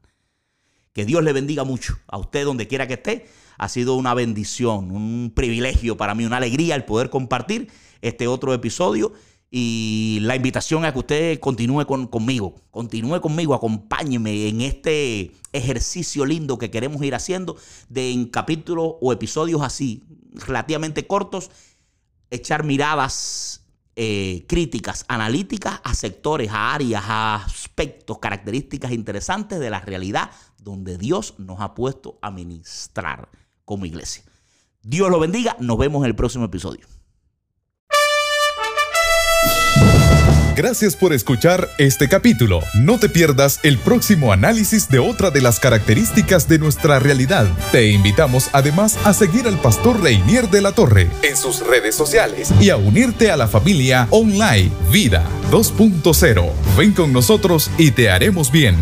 Que 0.92 1.04
Dios 1.04 1.22
le 1.22 1.32
bendiga 1.32 1.64
mucho 1.64 1.98
a 2.08 2.18
usted 2.18 2.44
donde 2.44 2.66
quiera 2.66 2.86
que 2.86 2.94
esté. 2.94 3.26
Ha 3.58 3.68
sido 3.68 3.94
una 3.94 4.14
bendición, 4.14 4.90
un 4.90 5.32
privilegio 5.34 5.96
para 5.96 6.14
mí, 6.14 6.24
una 6.24 6.38
alegría 6.38 6.74
el 6.74 6.84
poder 6.84 7.10
compartir 7.10 7.70
este 8.00 8.26
otro 8.26 8.54
episodio. 8.54 9.12
Y 9.52 10.18
la 10.22 10.36
invitación 10.36 10.84
a 10.84 10.92
que 10.92 10.98
usted 11.00 11.40
continúe 11.40 11.84
conmigo, 11.84 12.54
continúe 12.70 13.20
conmigo, 13.20 13.54
acompáñeme 13.54 14.48
en 14.48 14.60
este 14.60 15.32
ejercicio 15.52 16.24
lindo 16.24 16.56
que 16.56 16.70
queremos 16.70 17.02
ir 17.02 17.16
haciendo 17.16 17.56
de 17.88 18.12
en 18.12 18.26
capítulos 18.26 18.94
o 19.00 19.12
episodios 19.12 19.62
así, 19.62 20.04
relativamente 20.34 21.08
cortos, 21.08 21.50
echar 22.30 22.62
miradas 22.62 23.64
eh, 23.96 24.44
críticas 24.48 25.04
analíticas 25.08 25.80
a 25.82 25.94
sectores, 25.94 26.50
a 26.52 26.72
áreas, 26.72 27.02
a 27.06 27.34
aspectos, 27.44 28.18
características 28.18 28.92
interesantes 28.92 29.58
de 29.58 29.68
la 29.68 29.80
realidad 29.80 30.30
donde 30.62 30.98
Dios 30.98 31.34
nos 31.38 31.60
ha 31.60 31.74
puesto 31.74 32.18
a 32.22 32.30
ministrar 32.30 33.28
como 33.64 33.86
iglesia. 33.86 34.24
Dios 34.82 35.10
lo 35.10 35.20
bendiga, 35.20 35.56
nos 35.60 35.78
vemos 35.78 36.02
en 36.02 36.06
el 36.06 36.16
próximo 36.16 36.44
episodio. 36.44 36.86
Gracias 40.60 40.94
por 40.94 41.14
escuchar 41.14 41.70
este 41.78 42.06
capítulo. 42.06 42.60
No 42.74 42.98
te 42.98 43.08
pierdas 43.08 43.60
el 43.62 43.78
próximo 43.78 44.30
análisis 44.30 44.90
de 44.90 44.98
otra 44.98 45.30
de 45.30 45.40
las 45.40 45.58
características 45.58 46.48
de 46.48 46.58
nuestra 46.58 46.98
realidad. 46.98 47.48
Te 47.72 47.90
invitamos 47.90 48.50
además 48.52 48.98
a 49.06 49.14
seguir 49.14 49.46
al 49.46 49.58
pastor 49.58 50.02
Reinier 50.02 50.50
de 50.50 50.60
la 50.60 50.72
Torre 50.72 51.08
en 51.22 51.36
sus 51.38 51.66
redes 51.66 51.94
sociales 51.94 52.52
y 52.60 52.68
a 52.68 52.76
unirte 52.76 53.30
a 53.30 53.38
la 53.38 53.48
familia 53.48 54.06
online 54.10 54.70
Vida 54.92 55.24
2.0. 55.50 56.50
Ven 56.76 56.92
con 56.92 57.10
nosotros 57.10 57.70
y 57.78 57.92
te 57.92 58.10
haremos 58.10 58.52
bien. 58.52 58.76